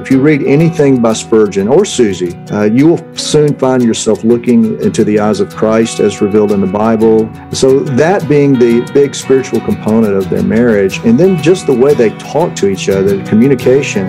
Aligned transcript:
If 0.00 0.10
you 0.10 0.18
read 0.18 0.42
anything 0.44 1.02
by 1.02 1.12
Spurgeon 1.12 1.68
or 1.68 1.84
Susie, 1.84 2.34
uh, 2.50 2.62
you 2.62 2.88
will 2.88 3.16
soon 3.16 3.54
find 3.58 3.82
yourself 3.82 4.24
looking 4.24 4.80
into 4.80 5.04
the 5.04 5.20
eyes 5.20 5.40
of 5.40 5.54
Christ 5.54 6.00
as 6.00 6.22
revealed 6.22 6.52
in 6.52 6.62
the 6.62 6.66
Bible. 6.66 7.30
So, 7.52 7.80
that 7.80 8.26
being 8.26 8.54
the 8.54 8.80
big 8.94 9.14
spiritual 9.14 9.60
component 9.60 10.14
of 10.14 10.30
their 10.30 10.42
marriage, 10.42 11.00
and 11.04 11.20
then 11.20 11.40
just 11.42 11.66
the 11.66 11.74
way 11.74 11.92
they 11.92 12.08
talk 12.16 12.56
to 12.56 12.68
each 12.70 12.88
other, 12.88 13.22
communication. 13.26 14.08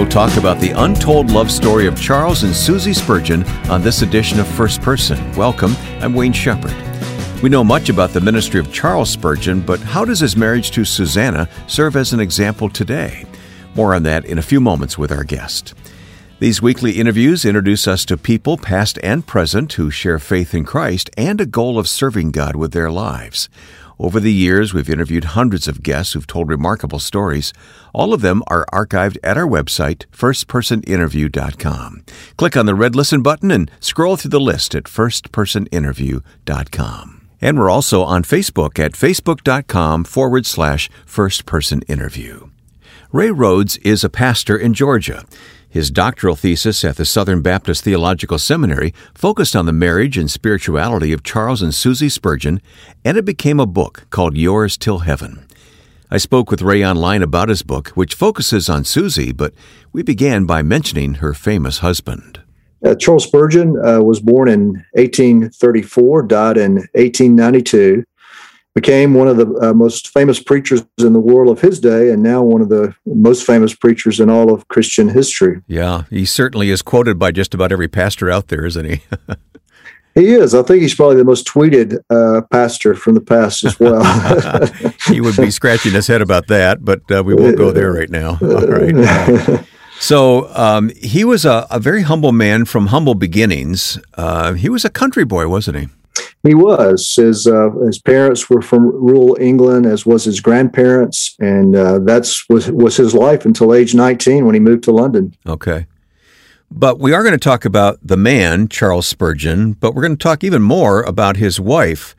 We'll 0.00 0.08
talk 0.08 0.38
about 0.38 0.58
the 0.60 0.70
untold 0.70 1.30
love 1.30 1.50
story 1.50 1.86
of 1.86 2.00
Charles 2.00 2.42
and 2.42 2.56
Susie 2.56 2.94
Spurgeon 2.94 3.44
on 3.68 3.82
this 3.82 4.00
edition 4.00 4.40
of 4.40 4.48
First 4.48 4.80
Person. 4.80 5.30
Welcome, 5.32 5.76
I'm 6.00 6.14
Wayne 6.14 6.32
Shepherd. 6.32 6.74
We 7.42 7.50
know 7.50 7.62
much 7.62 7.90
about 7.90 8.14
the 8.14 8.20
ministry 8.22 8.58
of 8.58 8.72
Charles 8.72 9.10
Spurgeon, 9.10 9.60
but 9.60 9.78
how 9.78 10.06
does 10.06 10.18
his 10.18 10.38
marriage 10.38 10.70
to 10.70 10.86
Susanna 10.86 11.50
serve 11.66 11.96
as 11.96 12.14
an 12.14 12.20
example 12.20 12.70
today? 12.70 13.26
More 13.74 13.94
on 13.94 14.04
that 14.04 14.24
in 14.24 14.38
a 14.38 14.42
few 14.42 14.58
moments 14.58 14.96
with 14.96 15.12
our 15.12 15.22
guest. 15.22 15.74
These 16.38 16.62
weekly 16.62 16.92
interviews 16.92 17.44
introduce 17.44 17.86
us 17.86 18.06
to 18.06 18.16
people, 18.16 18.56
past 18.56 18.98
and 19.02 19.26
present, 19.26 19.74
who 19.74 19.90
share 19.90 20.18
faith 20.18 20.54
in 20.54 20.64
Christ 20.64 21.10
and 21.18 21.38
a 21.42 21.46
goal 21.46 21.78
of 21.78 21.86
serving 21.86 22.30
God 22.30 22.56
with 22.56 22.72
their 22.72 22.90
lives. 22.90 23.50
Over 24.00 24.18
the 24.18 24.32
years, 24.32 24.72
we've 24.72 24.88
interviewed 24.88 25.36
hundreds 25.36 25.68
of 25.68 25.82
guests 25.82 26.14
who've 26.14 26.26
told 26.26 26.48
remarkable 26.48 27.00
stories. 27.00 27.52
All 27.92 28.14
of 28.14 28.22
them 28.22 28.42
are 28.46 28.64
archived 28.72 29.18
at 29.22 29.36
our 29.36 29.46
website, 29.46 30.06
firstpersoninterview.com. 30.06 32.04
Click 32.38 32.56
on 32.56 32.64
the 32.64 32.74
red 32.74 32.96
listen 32.96 33.20
button 33.20 33.50
and 33.50 33.70
scroll 33.78 34.16
through 34.16 34.30
the 34.30 34.40
list 34.40 34.74
at 34.74 34.84
firstpersoninterview.com. 34.84 37.28
And 37.42 37.58
we're 37.58 37.68
also 37.68 38.02
on 38.02 38.22
Facebook 38.22 38.78
at 38.78 38.92
facebook.com 38.92 40.04
forward 40.04 40.46
slash 40.46 40.88
firstpersoninterview. 41.06 42.50
Ray 43.12 43.30
Rhodes 43.30 43.76
is 43.78 44.02
a 44.02 44.08
pastor 44.08 44.56
in 44.56 44.72
Georgia. 44.72 45.26
His 45.70 45.92
doctoral 45.92 46.34
thesis 46.34 46.84
at 46.84 46.96
the 46.96 47.04
Southern 47.04 47.42
Baptist 47.42 47.84
Theological 47.84 48.40
Seminary 48.40 48.92
focused 49.14 49.54
on 49.54 49.66
the 49.66 49.72
marriage 49.72 50.18
and 50.18 50.28
spirituality 50.28 51.12
of 51.12 51.22
Charles 51.22 51.62
and 51.62 51.72
Susie 51.72 52.08
Spurgeon, 52.08 52.60
and 53.04 53.16
it 53.16 53.24
became 53.24 53.60
a 53.60 53.66
book 53.66 54.06
called 54.10 54.36
Yours 54.36 54.76
Till 54.76 54.98
Heaven. 54.98 55.46
I 56.10 56.18
spoke 56.18 56.50
with 56.50 56.60
Ray 56.60 56.84
online 56.84 57.22
about 57.22 57.48
his 57.48 57.62
book, 57.62 57.90
which 57.90 58.16
focuses 58.16 58.68
on 58.68 58.84
Susie, 58.84 59.30
but 59.30 59.54
we 59.92 60.02
began 60.02 60.44
by 60.44 60.60
mentioning 60.60 61.14
her 61.14 61.34
famous 61.34 61.78
husband. 61.78 62.40
Uh, 62.84 62.96
Charles 62.96 63.22
Spurgeon 63.22 63.76
uh, 63.78 64.00
was 64.00 64.18
born 64.18 64.48
in 64.48 64.84
1834, 64.94 66.22
died 66.24 66.56
in 66.56 66.74
1892 66.94 68.02
became 68.74 69.14
one 69.14 69.28
of 69.28 69.36
the 69.36 69.46
uh, 69.60 69.72
most 69.72 70.08
famous 70.08 70.40
preachers 70.40 70.82
in 70.98 71.12
the 71.12 71.20
world 71.20 71.50
of 71.50 71.60
his 71.60 71.80
day 71.80 72.10
and 72.10 72.22
now 72.22 72.42
one 72.42 72.60
of 72.60 72.68
the 72.68 72.94
most 73.04 73.44
famous 73.44 73.74
preachers 73.74 74.20
in 74.20 74.30
all 74.30 74.52
of 74.52 74.68
Christian 74.68 75.08
history. 75.08 75.60
Yeah, 75.66 76.04
he 76.10 76.24
certainly 76.24 76.70
is 76.70 76.82
quoted 76.82 77.18
by 77.18 77.32
just 77.32 77.52
about 77.54 77.72
every 77.72 77.88
pastor 77.88 78.30
out 78.30 78.48
there, 78.48 78.64
isn't 78.64 78.84
he? 78.84 79.02
he 80.14 80.28
is. 80.34 80.54
I 80.54 80.62
think 80.62 80.82
he's 80.82 80.94
probably 80.94 81.16
the 81.16 81.24
most 81.24 81.46
tweeted 81.48 81.98
uh, 82.10 82.42
pastor 82.52 82.94
from 82.94 83.14
the 83.14 83.20
past 83.20 83.64
as 83.64 83.80
well. 83.80 84.04
he 85.08 85.20
would 85.20 85.36
be 85.36 85.50
scratching 85.50 85.92
his 85.92 86.06
head 86.06 86.22
about 86.22 86.46
that, 86.46 86.84
but 86.84 87.10
uh, 87.10 87.24
we 87.24 87.34
won't 87.34 87.58
go 87.58 87.72
there 87.72 87.92
right 87.92 88.10
now. 88.10 88.38
All 88.42 88.66
right. 88.66 89.64
So 90.00 90.48
um, 90.56 90.90
he 90.96 91.24
was 91.24 91.44
a, 91.44 91.66
a, 91.70 91.78
very 91.78 92.02
humble 92.02 92.32
man 92.32 92.64
from 92.64 92.86
humble 92.86 93.14
beginnings. 93.14 93.98
Uh, 94.14 94.54
he 94.54 94.70
was 94.70 94.82
a 94.82 94.88
country 94.88 95.26
boy, 95.26 95.46
wasn't 95.46 95.76
he? 95.76 95.88
He 96.42 96.54
was. 96.54 97.14
His 97.16 97.46
uh, 97.46 97.70
his 97.84 97.98
parents 97.98 98.48
were 98.48 98.62
from 98.62 98.86
rural 98.86 99.36
England, 99.38 99.86
as 99.86 100.06
was 100.06 100.24
his 100.24 100.40
grandparents, 100.40 101.36
and 101.38 101.76
uh, 101.76 101.98
that's 101.98 102.48
was 102.48 102.70
was 102.70 102.96
his 102.96 103.14
life 103.14 103.44
until 103.44 103.74
age 103.74 103.94
nineteen 103.94 104.46
when 104.46 104.54
he 104.54 104.60
moved 104.60 104.84
to 104.84 104.92
London. 104.92 105.34
Okay, 105.46 105.86
but 106.70 106.98
we 106.98 107.12
are 107.12 107.22
going 107.22 107.34
to 107.34 107.38
talk 107.38 107.64
about 107.64 107.98
the 108.02 108.16
man 108.16 108.68
Charles 108.68 109.06
Spurgeon, 109.06 109.72
but 109.74 109.94
we're 109.94 110.02
going 110.02 110.16
to 110.16 110.22
talk 110.22 110.42
even 110.42 110.62
more 110.62 111.02
about 111.02 111.36
his 111.36 111.60
wife, 111.60 112.16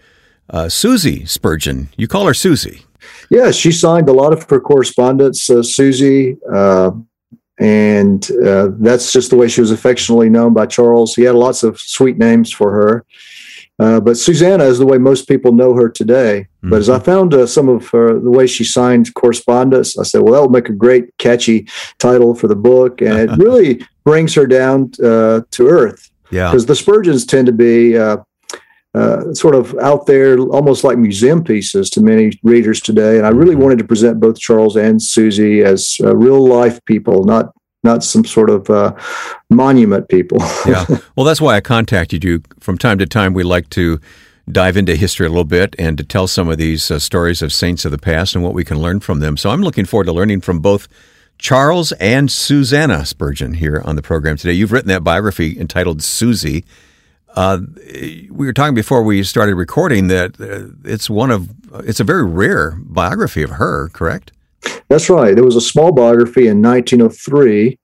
uh, 0.52 0.70
Susie 0.70 1.26
Spurgeon. 1.26 1.90
You 1.98 2.08
call 2.08 2.28
her 2.28 2.36
Susie. 2.36 2.86
Yeah, 3.32 3.50
she 3.50 3.72
signed 3.72 4.08
a 4.08 4.14
lot 4.14 4.34
of 4.34 4.48
her 4.50 4.60
correspondence, 4.60 5.50
uh, 5.50 5.64
Susie 5.64 6.38
uh, 6.54 6.92
and 7.62 8.28
uh, 8.44 8.70
that's 8.80 9.14
just 9.14 9.30
the 9.30 9.36
way 9.36 9.48
she 9.48 9.62
was 9.62 9.70
affectionately 9.70 10.30
known 10.30 10.52
by 10.52 10.66
Charles. 10.66 11.16
He 11.16 11.22
had 11.22 11.36
lots 11.36 11.62
of 11.62 11.80
sweet 11.80 12.18
names 12.18 12.52
for 12.52 12.72
her. 12.72 13.06
Uh, 13.82 14.00
but 14.00 14.16
Susanna 14.16 14.64
is 14.66 14.78
the 14.78 14.86
way 14.86 15.00
most 15.00 15.28
people 15.28 15.54
know 15.54 15.74
her 15.74 15.90
today. 15.90 16.48
Mm-hmm. 16.58 16.70
But 16.70 16.80
as 16.80 16.90
I 16.90 16.98
mm-hmm. 16.98 17.06
found 17.06 17.34
uh, 17.34 17.48
some 17.48 17.68
of 17.68 17.88
her, 17.90 18.20
the 18.20 18.30
way 18.30 18.46
she 18.46 18.64
signed 18.64 19.12
correspondence, 19.16 19.98
I 19.98 20.04
said, 20.04 20.22
well, 20.22 20.34
that 20.36 20.42
would 20.44 20.52
make 20.52 20.70
a 20.70 20.74
great, 20.74 21.18
catchy 21.18 21.68
title 21.98 22.36
for 22.36 22.48
the 22.48 22.56
book. 22.56 23.02
And 23.02 23.18
it 23.18 23.32
really 23.38 23.84
brings 24.04 24.36
her 24.36 24.46
down 24.46 24.92
uh, 25.04 25.42
to 25.50 25.68
earth. 25.68 26.12
Yeah. 26.30 26.52
Because 26.52 26.68
the 26.68 26.76
Spurgeons 26.76 27.26
tend 27.26 27.48
to 27.48 27.54
be 27.54 27.98
uh, 27.98 28.18
uh, 28.94 29.34
sort 29.34 29.56
of 29.56 29.76
out 29.80 30.06
there, 30.06 30.38
almost 30.38 30.84
like 30.84 31.00
museum 31.00 31.44
pieces 31.44 31.90
to 31.90 32.02
many 32.02 32.38
readers 32.44 32.82
today. 32.82 33.18
And 33.18 33.26
I 33.26 33.30
really 33.30 33.56
mm-hmm. 33.56 33.64
wanted 33.64 33.80
to 33.80 33.86
present 33.86 34.20
both 34.20 34.40
Charles 34.40 34.76
and 34.76 35.02
Susie 35.02 35.64
as 35.64 35.98
real 36.00 36.48
life 36.48 36.80
people, 36.86 37.24
not 37.24 37.52
not 37.84 38.04
some 38.04 38.26
sort 38.26 38.50
of 38.50 38.70
uh, 38.70 38.96
monument 39.50 40.08
people. 40.10 40.38
yeah. 40.68 40.86
Well, 41.16 41.26
that's 41.26 41.42
why 41.42 41.56
I 41.56 41.62
contacted 41.62 42.24
you. 42.24 42.44
From 42.60 42.78
time 42.78 42.98
to 43.00 43.06
time, 43.06 43.34
we 43.34 43.44
like 43.44 43.70
to 43.72 44.00
dive 44.52 44.78
into 44.78 44.96
history 44.96 45.26
a 45.26 45.30
little 45.30 45.44
bit 45.44 45.76
and 45.80 45.98
to 45.98 46.04
tell 46.04 46.28
some 46.28 46.50
of 46.50 46.58
these 46.58 46.92
uh, 46.92 47.00
stories 47.00 47.42
of 47.42 47.54
saints 47.54 47.86
of 47.86 47.92
the 47.92 47.98
past 47.98 48.36
and 48.36 48.44
what 48.44 48.54
we 48.54 48.64
can 48.64 48.80
learn 48.80 49.00
from 49.00 49.20
them. 49.20 49.38
So 49.38 49.50
I'm 49.50 49.62
looking 49.62 49.86
forward 49.86 50.06
to 50.06 50.14
learning 50.14 50.42
from 50.42 50.60
both 50.60 50.88
Charles 51.38 51.92
and 51.94 52.32
Susanna 52.32 53.06
Spurgeon 53.06 53.56
here 53.56 53.82
on 53.84 53.96
the 53.96 54.02
program 54.02 54.38
today. 54.38 54.54
You've 54.54 54.72
written 54.72 54.90
that 54.90 55.04
biography 55.04 55.60
entitled 55.60 56.04
Susie. 56.04 56.66
Uh, 57.36 57.60
we 58.30 58.46
were 58.46 58.54
talking 58.54 58.76
before 58.76 59.04
we 59.04 59.24
started 59.24 59.56
recording 59.56 60.08
that 60.08 60.40
uh, 60.40 60.74
it's 60.84 61.10
one 61.10 61.32
of 61.32 61.50
it's 61.88 62.00
a 62.00 62.04
very 62.04 62.26
rare 62.26 62.72
biography 62.82 63.42
of 63.42 63.52
her, 63.52 63.90
correct? 63.90 64.34
That's 64.90 65.10
right. 65.10 65.36
There 65.36 65.46
was 65.46 65.56
a 65.56 65.62
small 65.62 65.92
biography 65.92 66.48
in 66.48 66.62
1903 66.62 67.80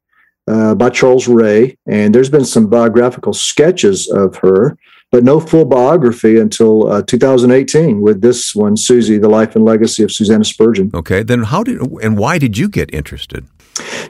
uh, 0.48 0.76
by 0.76 0.90
Charles 0.90 1.28
Ray, 1.28 1.78
and 1.88 2.14
there's 2.14 2.30
been 2.30 2.46
some 2.46 2.68
biographical 2.68 3.34
sketches 3.34 4.10
of 4.10 4.38
her, 4.38 4.78
but 5.12 5.24
no 5.24 5.40
full 5.40 5.66
biography 5.66 6.38
until 6.40 6.90
uh, 6.92 7.02
2018 7.02 8.02
with 8.02 8.22
this 8.22 8.56
one, 8.56 8.78
Susie: 8.78 9.18
The 9.18 9.30
Life 9.30 9.56
and 9.56 9.64
Legacy 9.64 10.04
of 10.04 10.12
Susanna 10.12 10.44
Spurgeon. 10.44 10.92
Okay, 10.94 11.24
then 11.24 11.44
how 11.44 11.64
did 11.64 11.80
and 12.04 12.18
why 12.18 12.38
did 12.38 12.58
you 12.58 12.70
get 12.70 12.94
interested? 12.94 13.46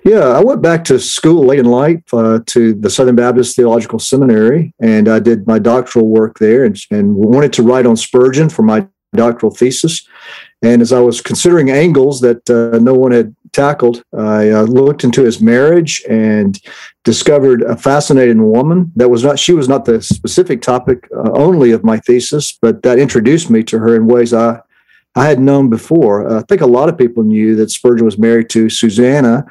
Yeah, 0.03 0.27
I 0.29 0.43
went 0.43 0.61
back 0.61 0.83
to 0.85 0.99
school 0.99 1.45
late 1.45 1.59
in 1.59 1.65
life 1.65 2.01
uh, 2.13 2.39
to 2.45 2.73
the 2.73 2.89
Southern 2.89 3.15
Baptist 3.15 3.55
Theological 3.55 3.99
Seminary, 3.99 4.73
and 4.79 5.09
I 5.09 5.19
did 5.19 5.45
my 5.45 5.59
doctoral 5.59 6.07
work 6.07 6.39
there, 6.39 6.63
and, 6.63 6.79
and 6.89 7.15
wanted 7.15 7.53
to 7.53 7.63
write 7.63 7.85
on 7.85 7.97
Spurgeon 7.97 8.49
for 8.49 8.61
my 8.61 8.87
doctoral 9.15 9.51
thesis. 9.51 10.07
And 10.63 10.81
as 10.81 10.91
I 10.91 10.99
was 10.99 11.21
considering 11.21 11.69
angles 11.69 12.21
that 12.21 12.49
uh, 12.49 12.79
no 12.79 12.93
one 12.93 13.11
had 13.11 13.35
tackled, 13.51 14.03
I 14.17 14.49
uh, 14.49 14.63
looked 14.63 15.03
into 15.03 15.23
his 15.23 15.39
marriage 15.39 16.03
and 16.09 16.59
discovered 17.03 17.61
a 17.61 17.77
fascinating 17.77 18.51
woman. 18.51 18.91
That 18.95 19.09
was 19.09 19.23
not 19.23 19.37
she 19.37 19.53
was 19.53 19.69
not 19.69 19.85
the 19.85 20.01
specific 20.01 20.61
topic 20.61 21.07
uh, 21.15 21.31
only 21.33 21.71
of 21.71 21.83
my 21.83 21.99
thesis, 21.99 22.57
but 22.59 22.81
that 22.83 22.99
introduced 22.99 23.49
me 23.49 23.63
to 23.63 23.79
her 23.79 23.95
in 23.95 24.07
ways 24.07 24.33
I 24.33 24.61
I 25.15 25.25
had 25.25 25.39
known 25.39 25.69
before. 25.69 26.31
I 26.31 26.41
think 26.43 26.61
a 26.61 26.67
lot 26.67 26.89
of 26.89 26.97
people 26.97 27.23
knew 27.23 27.55
that 27.55 27.71
Spurgeon 27.71 28.05
was 28.05 28.19
married 28.19 28.49
to 28.51 28.69
Susanna, 28.69 29.45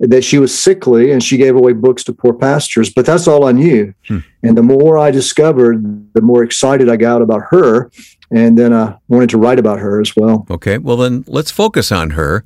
that 0.00 0.22
she 0.22 0.38
was 0.38 0.56
sickly 0.56 1.10
and 1.10 1.22
she 1.22 1.36
gave 1.36 1.56
away 1.56 1.72
books 1.72 2.04
to 2.04 2.12
poor 2.12 2.32
pastors, 2.32 2.92
but 2.92 3.04
that's 3.04 3.26
all 3.26 3.44
I 3.44 3.52
knew. 3.52 3.92
Hmm. 4.06 4.18
And 4.42 4.56
the 4.56 4.62
more 4.62 4.96
I 4.96 5.10
discovered, 5.10 6.12
the 6.14 6.22
more 6.22 6.44
excited 6.44 6.88
I 6.88 6.96
got 6.96 7.20
about 7.20 7.42
her 7.50 7.90
and 8.30 8.58
then 8.58 8.72
I 8.72 8.96
wanted 9.08 9.30
to 9.30 9.38
write 9.38 9.58
about 9.58 9.78
her 9.78 10.00
as 10.00 10.14
well. 10.14 10.46
Okay, 10.50 10.78
well, 10.78 10.96
then 10.96 11.24
let's 11.26 11.50
focus 11.50 11.90
on 11.90 12.10
her. 12.10 12.44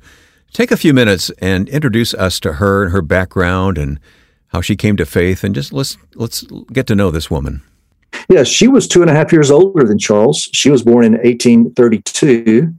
Take 0.53 0.71
a 0.71 0.77
few 0.77 0.93
minutes 0.93 1.31
and 1.39 1.67
introduce 1.69 2.13
us 2.13 2.39
to 2.41 2.53
her 2.53 2.83
and 2.83 2.91
her 2.91 3.01
background 3.01 3.77
and 3.77 3.99
how 4.47 4.61
she 4.61 4.75
came 4.75 4.95
to 4.97 5.05
faith, 5.05 5.43
and 5.43 5.55
just 5.55 5.73
let's 5.73 5.97
let's 6.13 6.43
get 6.71 6.85
to 6.87 6.95
know 6.95 7.09
this 7.09 7.29
woman. 7.29 7.63
Yes, 8.29 8.47
she 8.47 8.67
was 8.67 8.87
two 8.87 9.01
and 9.01 9.09
a 9.09 9.13
half 9.13 9.33
years 9.33 9.49
older 9.49 9.83
than 9.83 9.97
Charles. 9.97 10.47
She 10.53 10.69
was 10.69 10.83
born 10.83 11.05
in 11.05 11.13
1832. 11.13 12.71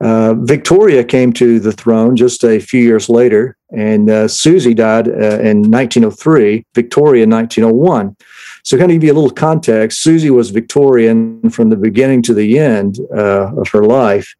Uh, 0.00 0.34
Victoria 0.34 1.02
came 1.02 1.32
to 1.32 1.58
the 1.58 1.72
throne 1.72 2.14
just 2.14 2.44
a 2.44 2.60
few 2.60 2.82
years 2.82 3.08
later, 3.08 3.56
and 3.70 4.08
uh, 4.08 4.28
Susie 4.28 4.74
died 4.74 5.08
uh, 5.08 5.40
in 5.40 5.70
1903. 5.70 6.64
Victoria 6.74 7.24
in 7.24 7.30
1901. 7.30 8.16
So, 8.64 8.76
kind 8.76 8.90
of 8.90 8.96
give 8.96 9.04
you 9.04 9.12
a 9.12 9.14
little 9.14 9.30
context, 9.30 10.02
Susie 10.02 10.30
was 10.30 10.50
Victorian 10.50 11.48
from 11.50 11.70
the 11.70 11.76
beginning 11.76 12.22
to 12.22 12.34
the 12.34 12.58
end 12.58 12.98
uh, 13.14 13.52
of 13.56 13.68
her 13.68 13.84
life. 13.84 14.34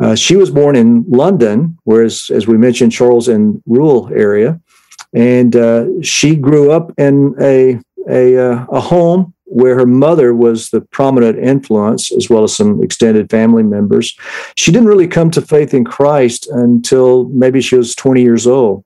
Uh, 0.00 0.14
she 0.14 0.36
was 0.36 0.50
born 0.50 0.74
in 0.76 1.04
London, 1.08 1.78
whereas, 1.84 2.30
as 2.30 2.46
we 2.46 2.58
mentioned, 2.58 2.92
Charles 2.92 3.28
in 3.28 3.62
rural 3.66 4.10
area, 4.12 4.60
and 5.14 5.54
uh, 5.54 5.86
she 6.02 6.34
grew 6.34 6.72
up 6.72 6.92
in 6.98 7.34
a 7.40 7.78
a, 8.08 8.36
uh, 8.36 8.66
a 8.70 8.80
home 8.80 9.32
where 9.52 9.74
her 9.74 9.86
mother 9.86 10.34
was 10.34 10.70
the 10.70 10.80
prominent 10.80 11.38
influence, 11.38 12.10
as 12.12 12.30
well 12.30 12.42
as 12.42 12.56
some 12.56 12.82
extended 12.82 13.30
family 13.30 13.62
members. 13.62 14.16
She 14.56 14.72
didn't 14.72 14.88
really 14.88 15.06
come 15.06 15.30
to 15.32 15.42
faith 15.42 15.74
in 15.74 15.84
Christ 15.84 16.48
until 16.50 17.24
maybe 17.28 17.60
she 17.60 17.76
was 17.76 17.94
20 17.94 18.22
years 18.22 18.46
old. 18.46 18.84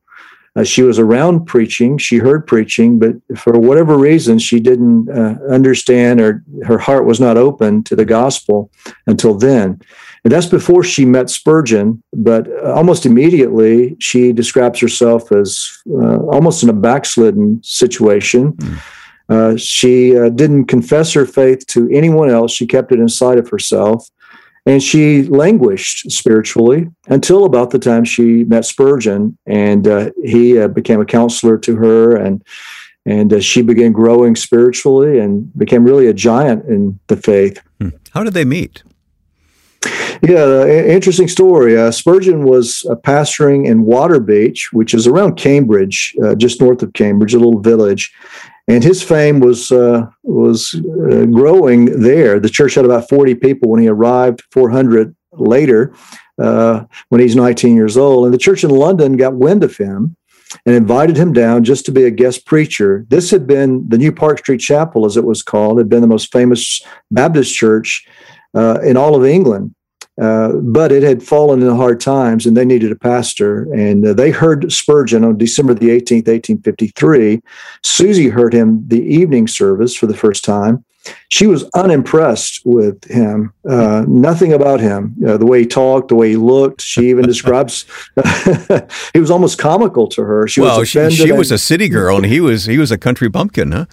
Uh, 0.57 0.65
she 0.65 0.83
was 0.83 0.99
around 0.99 1.45
preaching, 1.45 1.99
she 1.99 2.17
heard 2.17 2.47
preaching, 2.47 2.99
but 2.99 3.15
for 3.39 3.59
whatever 3.59 3.99
reason, 3.99 4.39
she 4.39 4.59
didn't 4.59 5.09
uh, 5.11 5.37
understand 5.51 6.19
or 6.19 6.43
her 6.65 6.79
heart 6.79 7.05
was 7.05 7.21
not 7.21 7.37
open 7.37 7.83
to 7.85 7.95
the 7.95 8.07
gospel 8.07 8.71
until 9.07 9.35
then. 9.35 9.79
And 10.25 10.33
that's 10.33 10.47
before 10.47 10.83
she 10.83 11.05
met 11.05 11.31
Spurgeon, 11.31 12.03
but 12.13 12.49
uh, 12.49 12.73
almost 12.73 13.07
immediately 13.07 13.97
she 14.01 14.33
describes 14.33 14.81
herself 14.81 15.31
as 15.31 15.71
uh, 15.91 16.17
almost 16.23 16.63
in 16.63 16.71
a 16.71 16.73
backslidden 16.73 17.63
situation. 17.63 18.55
Mm. 18.55 18.96
Uh, 19.29 19.57
she 19.57 20.17
uh, 20.17 20.29
didn't 20.29 20.67
confess 20.67 21.13
her 21.13 21.27
faith 21.27 21.67
to 21.67 21.89
anyone 21.91 22.31
else. 22.31 22.53
She 22.53 22.67
kept 22.67 22.93
it 22.93 23.01
inside 23.01 23.39
of 23.39 23.49
herself. 23.49 24.09
And 24.67 24.83
she 24.83 25.23
languished 25.25 26.11
spiritually 26.11 26.89
until 27.07 27.45
about 27.45 27.71
the 27.71 27.79
time 27.79 28.05
she 28.05 28.43
met 28.45 28.65
Spurgeon, 28.65 29.39
and 29.47 29.87
uh, 29.87 30.11
he 30.25 30.59
uh, 30.59 30.67
became 30.67 31.01
a 31.01 31.05
counselor 31.05 31.57
to 31.59 31.77
her, 31.77 32.17
and 32.17 32.43
and 33.05 33.33
uh, 33.33 33.39
she 33.39 33.63
began 33.63 33.93
growing 33.93 34.35
spiritually 34.35 35.21
and 35.21 35.57
became 35.57 35.85
really 35.85 36.09
a 36.09 36.13
giant 36.13 36.65
in 36.65 36.99
the 37.07 37.17
faith. 37.17 37.63
Hmm. 37.81 37.91
How 38.11 38.25
did 38.25 38.35
they 38.35 38.45
meet? 38.45 38.83
Yeah, 40.23 40.43
uh, 40.43 40.67
interesting 40.67 41.29
story. 41.29 41.79
Uh, 41.79 41.93
Spurgeon 41.93 42.45
was 42.45 42.85
uh, 42.91 42.97
pastoring 42.97 43.67
in 43.67 43.85
Waterbeach, 43.85 44.73
which 44.73 44.95
is 44.95 45.07
around 45.07 45.37
Cambridge, 45.37 46.17
uh, 46.25 46.35
just 46.35 46.61
north 46.61 46.83
of 46.83 46.93
Cambridge, 46.95 47.35
a 47.35 47.39
little 47.39 47.61
village 47.61 48.13
and 48.69 48.83
his 48.83 49.03
fame 49.03 49.41
was 49.41 49.71
uh, 49.71 50.07
was 50.23 50.75
uh, 50.75 51.27
growing 51.27 52.01
there. 52.01 52.41
The 52.41 52.49
church 52.49 52.75
had 52.75 52.85
about 52.85 53.09
40 53.09 53.35
people 53.37 53.71
when 53.71 53.81
he 53.81 53.89
arrived, 53.89 54.43
400 54.51 55.15
later 55.33 55.95
uh, 56.39 56.85
when 57.09 57.21
he's 57.21 57.37
19 57.37 57.77
years 57.77 57.97
old. 57.97 58.25
And 58.25 58.35
the 58.35 58.39
church 58.39 58.65
in 58.65 58.71
London 58.71 59.17
got 59.17 59.35
wind 59.35 59.63
of 59.63 59.77
him 59.77 60.17
and 60.65 60.75
invited 60.75 61.17
him 61.17 61.33
down 61.33 61.65
just 61.65 61.85
to 61.87 61.93
be 61.93 62.05
a 62.05 62.11
guest 62.11 62.47
preacher. 62.47 63.05
This 63.09 63.31
had 63.31 63.47
been 63.47 63.89
the 63.89 63.99
New 63.99 64.13
Park 64.13 64.39
Street 64.39 64.61
Chapel, 64.61 65.05
as 65.05 65.17
it 65.17 65.25
was 65.25 65.43
called, 65.43 65.79
had 65.79 65.89
been 65.89 66.03
the 66.03 66.07
most 66.07 66.33
famous 66.33 66.83
Baptist 67.11 67.55
church 67.55 68.07
uh, 68.55 68.81
in 68.83 68.97
all 68.97 69.15
of 69.17 69.25
England. 69.25 69.75
Uh, 70.21 70.53
but 70.63 70.93
it 70.93 71.03
had 71.03 71.23
fallen 71.23 71.61
in 71.63 71.77
hard 71.77 72.01
times 72.01 72.47
and 72.47 72.57
they 72.57 72.65
needed 72.65 72.91
a 72.91 72.97
pastor. 72.97 73.71
And 73.75 74.07
uh, 74.07 74.15
they 74.15 74.31
heard 74.31 74.73
Spurgeon 74.73 75.25
on 75.25 75.37
December 75.37 75.75
the 75.75 75.89
18th, 75.89 76.29
1853. 76.29 77.43
Susie 77.83 78.29
heard 78.29 78.55
him 78.55 78.83
the 78.89 79.03
evening 79.03 79.47
service 79.47 79.95
for 79.95 80.07
the 80.07 80.17
first 80.17 80.45
time. 80.45 80.85
She 81.29 81.47
was 81.47 81.69
unimpressed 81.75 82.63
with 82.65 83.05
him. 83.05 83.53
Uh, 83.69 84.05
nothing 84.09 84.53
about 84.53 84.81
him, 84.81 85.15
the 85.19 85.47
way 85.47 85.61
he 85.61 85.67
talked, 85.67 86.09
the 86.09 86.17
way 86.17 86.31
he 86.31 86.37
looked. 86.37 86.81
She 86.81 87.11
even 87.11 87.25
describes 87.27 87.85
he 89.13 89.21
was 89.21 89.31
almost 89.31 89.59
comical 89.59 90.09
to 90.09 90.23
her. 90.23 90.49
She 90.49 90.61
well, 90.61 90.81
was 90.81 90.89
she, 90.89 91.11
she 91.11 91.31
was 91.31 91.53
a 91.53 91.59
city 91.59 91.89
girl, 91.89 92.17
and 92.17 92.27
he 92.27 92.41
was 92.41 92.65
he 92.65 92.79
was 92.79 92.91
a 92.91 92.99
country 92.99 93.29
bumpkin, 93.29 93.71
huh? 93.71 93.87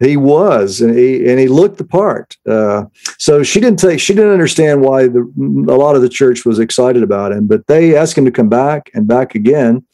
He 0.00 0.16
was, 0.16 0.80
and 0.80 0.96
he 0.96 1.28
and 1.28 1.38
he 1.38 1.46
looked 1.46 1.76
the 1.76 1.84
part. 1.84 2.36
Uh, 2.48 2.86
so 3.18 3.42
she 3.42 3.60
didn't 3.60 3.78
take, 3.78 4.00
she 4.00 4.14
didn't 4.14 4.32
understand 4.32 4.80
why 4.80 5.08
the, 5.08 5.20
a 5.68 5.76
lot 5.76 5.94
of 5.94 6.00
the 6.00 6.08
church 6.08 6.46
was 6.46 6.58
excited 6.58 7.02
about 7.02 7.32
him. 7.32 7.46
But 7.46 7.66
they 7.66 7.94
asked 7.94 8.16
him 8.16 8.24
to 8.24 8.30
come 8.30 8.48
back 8.48 8.90
and 8.94 9.06
back 9.06 9.34
again. 9.34 9.84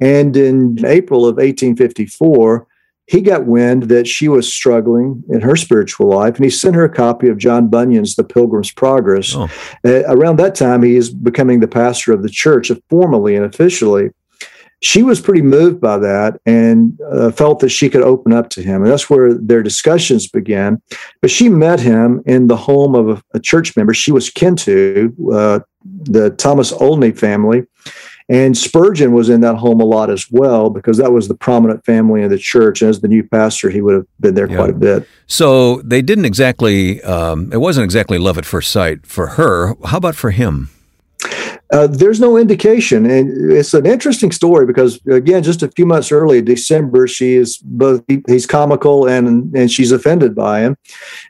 And 0.00 0.36
in 0.36 0.84
April 0.86 1.26
of 1.26 1.36
1854, 1.36 2.66
he 3.06 3.20
got 3.20 3.44
wind 3.44 3.84
that 3.84 4.06
she 4.06 4.28
was 4.28 4.52
struggling 4.52 5.22
in 5.28 5.40
her 5.40 5.56
spiritual 5.56 6.08
life, 6.08 6.36
and 6.36 6.44
he 6.44 6.50
sent 6.50 6.74
her 6.74 6.84
a 6.84 6.92
copy 6.92 7.28
of 7.28 7.36
John 7.36 7.68
Bunyan's 7.68 8.14
The 8.14 8.24
Pilgrim's 8.24 8.72
Progress. 8.72 9.34
Oh. 9.34 9.48
Uh, 9.84 10.02
around 10.06 10.38
that 10.38 10.54
time, 10.54 10.82
he 10.82 10.96
is 10.96 11.10
becoming 11.10 11.60
the 11.60 11.68
pastor 11.68 12.12
of 12.12 12.22
the 12.22 12.30
church, 12.30 12.70
formally 12.88 13.34
and 13.36 13.44
officially 13.44 14.10
she 14.84 15.02
was 15.02 15.18
pretty 15.18 15.40
moved 15.40 15.80
by 15.80 15.96
that 15.96 16.38
and 16.44 17.00
uh, 17.10 17.30
felt 17.30 17.60
that 17.60 17.70
she 17.70 17.88
could 17.88 18.02
open 18.02 18.34
up 18.34 18.50
to 18.50 18.62
him. 18.62 18.82
And 18.82 18.90
that's 18.90 19.08
where 19.08 19.32
their 19.32 19.62
discussions 19.62 20.28
began. 20.28 20.82
But 21.22 21.30
she 21.30 21.48
met 21.48 21.80
him 21.80 22.22
in 22.26 22.48
the 22.48 22.56
home 22.56 22.94
of 22.94 23.08
a, 23.08 23.22
a 23.32 23.40
church 23.40 23.74
member 23.76 23.94
she 23.94 24.12
was 24.12 24.28
kin 24.28 24.56
to, 24.56 25.14
uh, 25.32 25.60
the 25.84 26.30
Thomas 26.30 26.70
Olney 26.70 27.12
family. 27.12 27.64
And 28.28 28.56
Spurgeon 28.56 29.12
was 29.12 29.30
in 29.30 29.40
that 29.40 29.56
home 29.56 29.80
a 29.80 29.84
lot 29.84 30.10
as 30.10 30.26
well 30.30 30.68
because 30.68 30.98
that 30.98 31.12
was 31.12 31.28
the 31.28 31.34
prominent 31.34 31.84
family 31.86 32.22
in 32.22 32.28
the 32.28 32.38
church. 32.38 32.82
And 32.82 32.90
as 32.90 33.00
the 33.00 33.08
new 33.08 33.22
pastor, 33.22 33.70
he 33.70 33.80
would 33.80 33.94
have 33.94 34.06
been 34.20 34.34
there 34.34 34.50
yeah. 34.50 34.56
quite 34.56 34.70
a 34.70 34.74
bit. 34.74 35.08
So 35.26 35.80
they 35.80 36.02
didn't 36.02 36.26
exactly, 36.26 37.02
um, 37.04 37.50
it 37.54 37.58
wasn't 37.58 37.84
exactly 37.84 38.18
love 38.18 38.36
at 38.36 38.44
first 38.44 38.70
sight 38.70 39.06
for 39.06 39.28
her. 39.28 39.74
How 39.86 39.96
about 39.96 40.14
for 40.14 40.30
him? 40.30 40.68
Uh, 41.72 41.86
there's 41.86 42.20
no 42.20 42.36
indication, 42.36 43.06
and 43.06 43.52
it's 43.52 43.74
an 43.74 43.86
interesting 43.86 44.30
story 44.30 44.66
because 44.66 45.00
again, 45.06 45.42
just 45.42 45.62
a 45.62 45.70
few 45.70 45.86
months 45.86 46.12
early, 46.12 46.42
December, 46.42 47.06
she 47.06 47.34
is 47.34 47.58
both 47.58 48.04
he's 48.26 48.46
comical 48.46 49.08
and 49.08 49.54
and 49.56 49.72
she's 49.72 49.90
offended 49.90 50.34
by 50.34 50.60
him, 50.60 50.76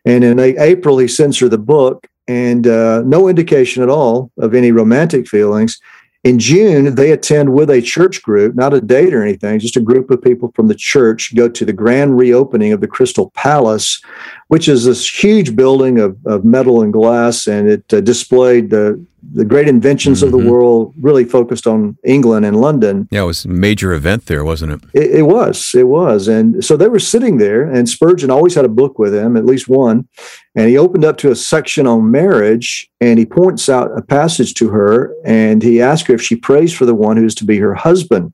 and 0.04 0.24
in 0.24 0.40
April 0.40 0.98
he 0.98 1.08
sends 1.08 1.38
her 1.38 1.48
the 1.48 1.58
book, 1.58 2.08
and 2.26 2.66
uh, 2.66 3.02
no 3.06 3.28
indication 3.28 3.82
at 3.82 3.88
all 3.88 4.30
of 4.38 4.54
any 4.54 4.72
romantic 4.72 5.28
feelings. 5.28 5.80
In 6.24 6.38
June, 6.38 6.94
they 6.94 7.12
attend 7.12 7.52
with 7.52 7.68
a 7.68 7.82
church 7.82 8.22
group, 8.22 8.54
not 8.54 8.72
a 8.72 8.80
date 8.80 9.12
or 9.12 9.22
anything, 9.22 9.58
just 9.58 9.76
a 9.76 9.80
group 9.80 10.10
of 10.10 10.22
people 10.22 10.50
from 10.54 10.68
the 10.68 10.74
church 10.74 11.34
go 11.36 11.50
to 11.50 11.64
the 11.66 11.72
grand 11.72 12.16
reopening 12.16 12.72
of 12.72 12.80
the 12.80 12.88
Crystal 12.88 13.30
Palace, 13.34 14.02
which 14.48 14.68
is 14.68 14.84
this 14.84 15.08
huge 15.08 15.56
building 15.56 15.98
of, 15.98 16.16
of 16.26 16.44
metal 16.44 16.82
and 16.82 16.92
glass, 16.92 17.46
and 17.46 17.68
it 17.68 17.92
uh, 17.92 18.00
displayed 18.00 18.70
the 18.70 19.04
the 19.32 19.44
great 19.44 19.68
inventions 19.68 20.18
mm-hmm. 20.18 20.26
of 20.26 20.32
the 20.32 20.38
mm-hmm. 20.38 20.50
world, 20.50 20.94
really 21.00 21.24
focused 21.24 21.66
on 21.66 21.96
England 22.04 22.44
and 22.44 22.60
London. 22.60 23.08
Yeah, 23.10 23.22
it 23.22 23.26
was 23.26 23.44
a 23.44 23.48
major 23.48 23.92
event 23.92 24.26
there, 24.26 24.44
wasn't 24.44 24.72
it? 24.72 24.80
It, 24.92 25.18
it 25.18 25.22
was. 25.22 25.74
It 25.74 25.88
was. 25.88 26.28
And 26.28 26.64
so 26.64 26.76
they 26.76 26.88
were 26.88 26.98
sitting 26.98 27.38
there, 27.38 27.62
and 27.68 27.88
Spurgeon 27.88 28.30
always 28.30 28.54
had 28.54 28.64
a 28.64 28.68
book 28.68 28.98
with 28.98 29.14
him, 29.14 29.36
at 29.36 29.44
least 29.44 29.68
one. 29.68 30.08
And 30.54 30.68
he 30.68 30.76
opened 30.76 31.04
up 31.04 31.16
to 31.18 31.30
a 31.30 31.36
section 31.36 31.86
on 31.86 32.10
marriage, 32.10 32.88
and 33.00 33.18
he 33.18 33.26
points 33.26 33.68
out 33.68 33.96
a 33.96 34.02
passage 34.02 34.54
to 34.54 34.68
her, 34.68 35.14
and 35.24 35.62
he 35.62 35.80
asks 35.80 36.08
her 36.08 36.14
if 36.14 36.22
she 36.22 36.36
prays 36.36 36.72
for 36.72 36.86
the 36.86 36.94
one 36.94 37.16
who's 37.16 37.34
to 37.36 37.44
be 37.44 37.58
her 37.58 37.74
husband. 37.74 38.32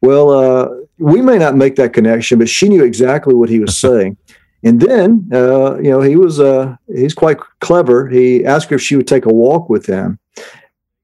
Well, 0.00 0.30
uh, 0.30 0.68
we 0.98 1.20
may 1.20 1.38
not 1.38 1.56
make 1.56 1.76
that 1.76 1.92
connection, 1.92 2.38
but 2.38 2.48
she 2.48 2.68
knew 2.68 2.84
exactly 2.84 3.34
what 3.34 3.48
he 3.48 3.60
was 3.60 3.76
saying. 3.86 4.16
And 4.62 4.80
then, 4.80 5.28
uh, 5.32 5.76
you 5.76 5.90
know, 5.90 6.00
he 6.00 6.16
was 6.16 6.40
uh, 6.40 6.76
he's 6.92 7.14
quite 7.14 7.38
clever. 7.60 8.08
He 8.08 8.44
asked 8.44 8.70
her 8.70 8.76
if 8.76 8.82
she 8.82 8.96
would 8.96 9.06
take 9.06 9.26
a 9.26 9.32
walk 9.32 9.68
with 9.68 9.86
him, 9.86 10.18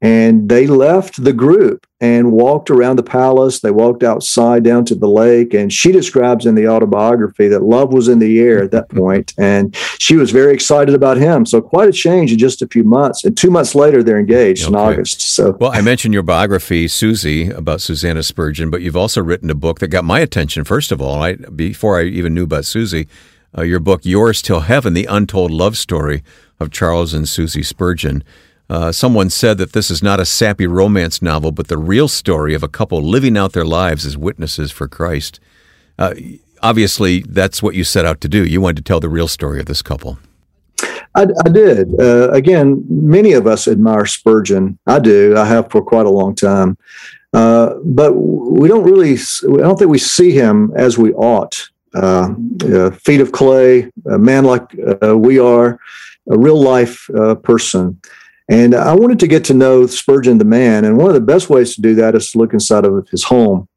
and 0.00 0.48
they 0.48 0.66
left 0.66 1.22
the 1.22 1.32
group 1.32 1.86
and 2.00 2.32
walked 2.32 2.70
around 2.70 2.96
the 2.96 3.04
palace. 3.04 3.60
They 3.60 3.70
walked 3.70 4.02
outside 4.02 4.64
down 4.64 4.84
to 4.86 4.96
the 4.96 5.08
lake, 5.08 5.54
and 5.54 5.72
she 5.72 5.92
describes 5.92 6.44
in 6.44 6.56
the 6.56 6.66
autobiography 6.66 7.46
that 7.48 7.62
love 7.62 7.92
was 7.92 8.08
in 8.08 8.18
the 8.18 8.40
air 8.40 8.64
at 8.64 8.72
that 8.72 8.88
point, 8.88 9.32
and 9.38 9.76
she 9.98 10.16
was 10.16 10.32
very 10.32 10.52
excited 10.52 10.96
about 10.96 11.18
him. 11.18 11.46
So 11.46 11.60
quite 11.60 11.88
a 11.88 11.92
change 11.92 12.32
in 12.32 12.38
just 12.38 12.62
a 12.62 12.66
few 12.66 12.82
months. 12.82 13.24
And 13.24 13.36
two 13.36 13.50
months 13.50 13.76
later, 13.76 14.02
they're 14.02 14.18
engaged 14.18 14.64
okay. 14.64 14.70
in 14.70 14.74
August. 14.74 15.20
So, 15.20 15.56
well, 15.60 15.70
I 15.72 15.82
mentioned 15.82 16.14
your 16.14 16.24
biography, 16.24 16.88
Susie, 16.88 17.50
about 17.50 17.80
Susanna 17.80 18.24
Spurgeon, 18.24 18.70
but 18.70 18.82
you've 18.82 18.96
also 18.96 19.22
written 19.22 19.50
a 19.50 19.54
book 19.54 19.78
that 19.78 19.88
got 19.88 20.04
my 20.04 20.18
attention. 20.18 20.64
First 20.64 20.90
of 20.90 21.00
all, 21.00 21.22
I 21.22 21.34
before 21.34 22.00
I 22.00 22.06
even 22.06 22.34
knew 22.34 22.44
about 22.44 22.64
Susie 22.64 23.06
uh, 23.56 23.62
your 23.62 23.80
book, 23.80 24.04
Yours 24.04 24.42
Till 24.42 24.60
Heaven, 24.60 24.94
the 24.94 25.06
untold 25.06 25.50
love 25.50 25.76
story 25.76 26.22
of 26.58 26.70
Charles 26.70 27.14
and 27.14 27.28
Susie 27.28 27.62
Spurgeon. 27.62 28.24
Uh, 28.70 28.92
someone 28.92 29.28
said 29.28 29.58
that 29.58 29.72
this 29.72 29.90
is 29.90 30.02
not 30.02 30.20
a 30.20 30.24
sappy 30.24 30.66
romance 30.66 31.20
novel, 31.20 31.52
but 31.52 31.68
the 31.68 31.76
real 31.76 32.08
story 32.08 32.54
of 32.54 32.62
a 32.62 32.68
couple 32.68 33.02
living 33.02 33.36
out 33.36 33.52
their 33.52 33.64
lives 33.64 34.06
as 34.06 34.16
witnesses 34.16 34.72
for 34.72 34.88
Christ. 34.88 35.40
Uh, 35.98 36.14
obviously, 36.62 37.20
that's 37.28 37.62
what 37.62 37.74
you 37.74 37.84
set 37.84 38.06
out 38.06 38.20
to 38.22 38.28
do. 38.28 38.44
You 38.44 38.60
wanted 38.60 38.76
to 38.76 38.82
tell 38.82 39.00
the 39.00 39.10
real 39.10 39.28
story 39.28 39.60
of 39.60 39.66
this 39.66 39.82
couple. 39.82 40.18
I, 41.14 41.26
I 41.44 41.48
did. 41.50 42.00
Uh, 42.00 42.30
again, 42.30 42.84
many 42.88 43.34
of 43.34 43.46
us 43.46 43.68
admire 43.68 44.06
Spurgeon. 44.06 44.78
I 44.86 44.98
do. 44.98 45.36
I 45.36 45.44
have 45.44 45.70
for 45.70 45.82
quite 45.82 46.06
a 46.06 46.10
long 46.10 46.34
time. 46.34 46.78
Uh, 47.34 47.74
but 47.84 48.12
we 48.12 48.68
don't 48.68 48.84
really, 48.84 49.14
I 49.14 49.62
don't 49.62 49.78
think 49.78 49.90
we 49.90 49.98
see 49.98 50.30
him 50.30 50.72
as 50.76 50.96
we 50.96 51.12
ought 51.12 51.68
uh, 51.94 52.34
uh, 52.64 52.90
feet 52.90 53.20
of 53.20 53.32
clay, 53.32 53.90
a 54.10 54.18
man 54.18 54.44
like 54.44 54.62
uh, 55.02 55.16
we 55.16 55.38
are, 55.38 55.78
a 56.30 56.38
real 56.38 56.60
life 56.60 57.08
uh, 57.10 57.34
person. 57.34 58.00
And 58.48 58.74
I 58.74 58.94
wanted 58.94 59.18
to 59.20 59.26
get 59.26 59.44
to 59.44 59.54
know 59.54 59.86
Spurgeon 59.86 60.38
the 60.38 60.44
man. 60.44 60.84
And 60.84 60.98
one 60.98 61.08
of 61.08 61.14
the 61.14 61.20
best 61.20 61.48
ways 61.48 61.74
to 61.74 61.80
do 61.80 61.94
that 61.96 62.14
is 62.14 62.30
to 62.30 62.38
look 62.38 62.52
inside 62.52 62.84
of 62.84 63.08
his 63.08 63.24
home. 63.24 63.68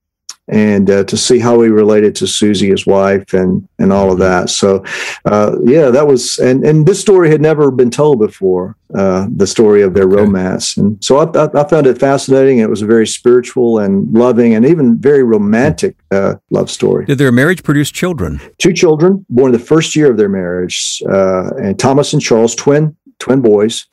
And 0.47 0.89
uh, 0.89 1.03
to 1.05 1.17
see 1.17 1.39
how 1.39 1.61
he 1.61 1.69
related 1.69 2.15
to 2.15 2.27
Susie, 2.27 2.69
his 2.69 2.85
wife, 2.85 3.33
and 3.33 3.67
and 3.79 3.91
all 3.91 4.11
of 4.11 4.19
that. 4.19 4.49
So, 4.49 4.83
uh, 5.25 5.57
yeah, 5.63 5.89
that 5.89 6.07
was 6.07 6.37
and 6.37 6.65
and 6.65 6.85
this 6.85 6.99
story 6.99 7.29
had 7.29 7.41
never 7.41 7.71
been 7.71 7.91
told 7.91 8.19
before. 8.19 8.75
Uh, 8.93 9.25
the 9.35 9.47
story 9.47 9.81
of 9.81 9.95
their 9.95 10.05
okay. 10.05 10.15
romance, 10.15 10.77
and 10.77 11.03
so 11.03 11.17
I, 11.17 11.25
I, 11.37 11.61
I, 11.61 11.67
found 11.67 11.87
it 11.87 11.97
fascinating. 11.97 12.59
It 12.59 12.69
was 12.69 12.83
a 12.83 12.85
very 12.85 13.07
spiritual 13.07 13.79
and 13.79 14.13
loving, 14.13 14.53
and 14.53 14.63
even 14.63 14.97
very 14.99 15.23
romantic 15.23 15.97
uh, 16.11 16.35
love 16.51 16.69
story. 16.69 17.05
Did 17.05 17.17
their 17.17 17.31
marriage 17.31 17.63
produce 17.63 17.89
children? 17.89 18.39
Two 18.59 18.73
children 18.73 19.25
born 19.27 19.51
the 19.51 19.59
first 19.59 19.95
year 19.95 20.11
of 20.11 20.17
their 20.17 20.29
marriage, 20.29 21.01
uh, 21.09 21.49
and 21.55 21.79
Thomas 21.79 22.13
and 22.13 22.21
Charles, 22.21 22.53
twin 22.53 22.95
twin 23.19 23.41
boys 23.41 23.87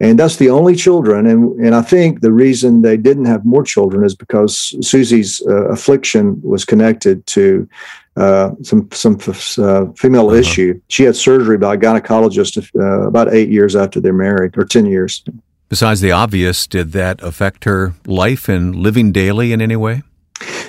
and 0.00 0.18
that's 0.18 0.36
the 0.36 0.50
only 0.50 0.76
children. 0.76 1.26
And 1.26 1.58
and 1.60 1.74
I 1.74 1.82
think 1.82 2.20
the 2.20 2.32
reason 2.32 2.82
they 2.82 2.96
didn't 2.96 3.24
have 3.26 3.44
more 3.44 3.64
children 3.64 4.04
is 4.04 4.14
because 4.14 4.74
Susie's 4.80 5.42
uh, 5.46 5.68
affliction 5.68 6.40
was 6.42 6.64
connected 6.64 7.26
to 7.26 7.68
uh, 8.16 8.50
some 8.62 8.88
some 8.92 9.18
uh, 9.58 9.86
female 9.96 10.28
uh-huh. 10.28 10.36
issue. 10.36 10.80
She 10.88 11.04
had 11.04 11.16
surgery 11.16 11.58
by 11.58 11.74
a 11.74 11.78
gynecologist 11.78 12.70
uh, 12.74 13.06
about 13.06 13.32
eight 13.32 13.48
years 13.48 13.74
after 13.74 14.00
they're 14.00 14.12
married, 14.12 14.56
or 14.56 14.64
ten 14.64 14.86
years. 14.86 15.24
Besides 15.68 16.00
the 16.00 16.12
obvious, 16.12 16.66
did 16.66 16.92
that 16.92 17.22
affect 17.22 17.64
her 17.64 17.92
life 18.06 18.48
and 18.48 18.74
living 18.74 19.12
daily 19.12 19.52
in 19.52 19.60
any 19.60 19.76
way? 19.76 20.02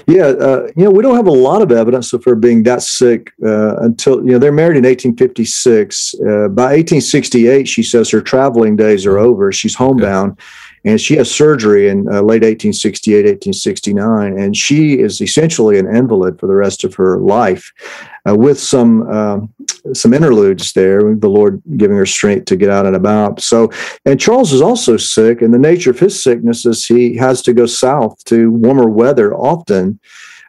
Yeah, 0.07 0.27
uh, 0.27 0.67
you 0.75 0.85
know, 0.85 0.91
we 0.91 1.03
don't 1.03 1.15
have 1.15 1.27
a 1.27 1.31
lot 1.31 1.61
of 1.61 1.71
evidence 1.71 2.13
of 2.13 2.23
her 2.23 2.35
being 2.35 2.63
that 2.63 2.81
sick 2.81 3.31
uh, 3.45 3.77
until 3.77 4.17
you 4.25 4.31
know 4.31 4.39
they're 4.39 4.51
married 4.51 4.77
in 4.77 4.83
1856. 4.83 6.15
Uh, 6.15 6.47
by 6.49 6.73
1868, 6.75 7.67
she 7.67 7.83
says 7.83 8.09
her 8.09 8.21
traveling 8.21 8.75
days 8.75 9.05
are 9.05 9.19
over. 9.19 9.51
She's 9.51 9.75
homebound, 9.75 10.31
okay. 10.31 10.41
And 10.85 10.99
she 10.99 11.15
has 11.17 11.29
surgery 11.29 11.89
in 11.89 12.07
uh, 12.07 12.21
late 12.21 12.43
1868, 12.43 13.25
1869, 13.25 14.39
and 14.39 14.55
she 14.55 14.99
is 14.99 15.21
essentially 15.21 15.77
an 15.77 15.93
invalid 15.93 16.39
for 16.39 16.47
the 16.47 16.55
rest 16.55 16.83
of 16.83 16.95
her 16.95 17.17
life, 17.17 17.71
uh, 18.27 18.35
with 18.35 18.59
some 18.59 19.09
um, 19.09 19.53
some 19.93 20.13
interludes 20.13 20.73
there, 20.73 21.15
the 21.15 21.29
Lord 21.29 21.61
giving 21.77 21.97
her 21.97 22.05
strength 22.05 22.45
to 22.45 22.55
get 22.55 22.69
out 22.69 22.85
and 22.85 22.95
about. 22.95 23.41
So, 23.41 23.71
and 24.05 24.19
Charles 24.19 24.53
is 24.53 24.61
also 24.61 24.97
sick, 24.97 25.41
and 25.41 25.53
the 25.53 25.59
nature 25.59 25.91
of 25.91 25.99
his 25.99 26.21
sickness 26.21 26.65
is 26.65 26.85
he 26.85 27.15
has 27.17 27.41
to 27.43 27.53
go 27.53 27.65
south 27.65 28.23
to 28.25 28.51
warmer 28.51 28.89
weather 28.89 29.33
often. 29.35 29.99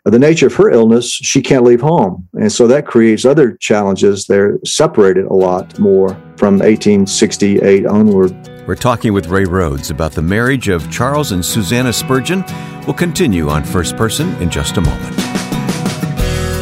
The 0.05 0.19
nature 0.19 0.47
of 0.47 0.55
her 0.55 0.71
illness, 0.71 1.11
she 1.11 1.43
can't 1.43 1.63
leave 1.63 1.83
home. 1.83 2.27
And 2.33 2.51
so 2.51 2.67
that 2.67 2.87
creates 2.87 3.27
other 3.27 3.53
challenges. 3.59 4.27
They're 4.27 4.59
separated 4.65 5.27
a 5.27 5.35
lot 5.35 5.79
more 5.79 6.09
from 6.39 6.59
1868 6.59 7.85
onward. 7.85 8.50
We're 8.67 8.75
talking 8.75 9.14
with 9.14 9.29
Ray 9.29 9.45
Rhodes 9.45 9.90
about 9.90 10.12
the 10.12 10.21
marriage 10.21 10.69
of 10.69 10.90
Charles 10.90 11.33
and 11.33 11.43
Susanna 11.43 11.95
Spurgeon. 11.95 12.45
We'll 12.87 12.95
continue 12.95 13.49
on 13.49 13.64
First 13.64 13.97
Person 13.97 14.35
in 14.43 14.50
just 14.50 14.76
a 14.76 14.83
moment. 14.83 15.14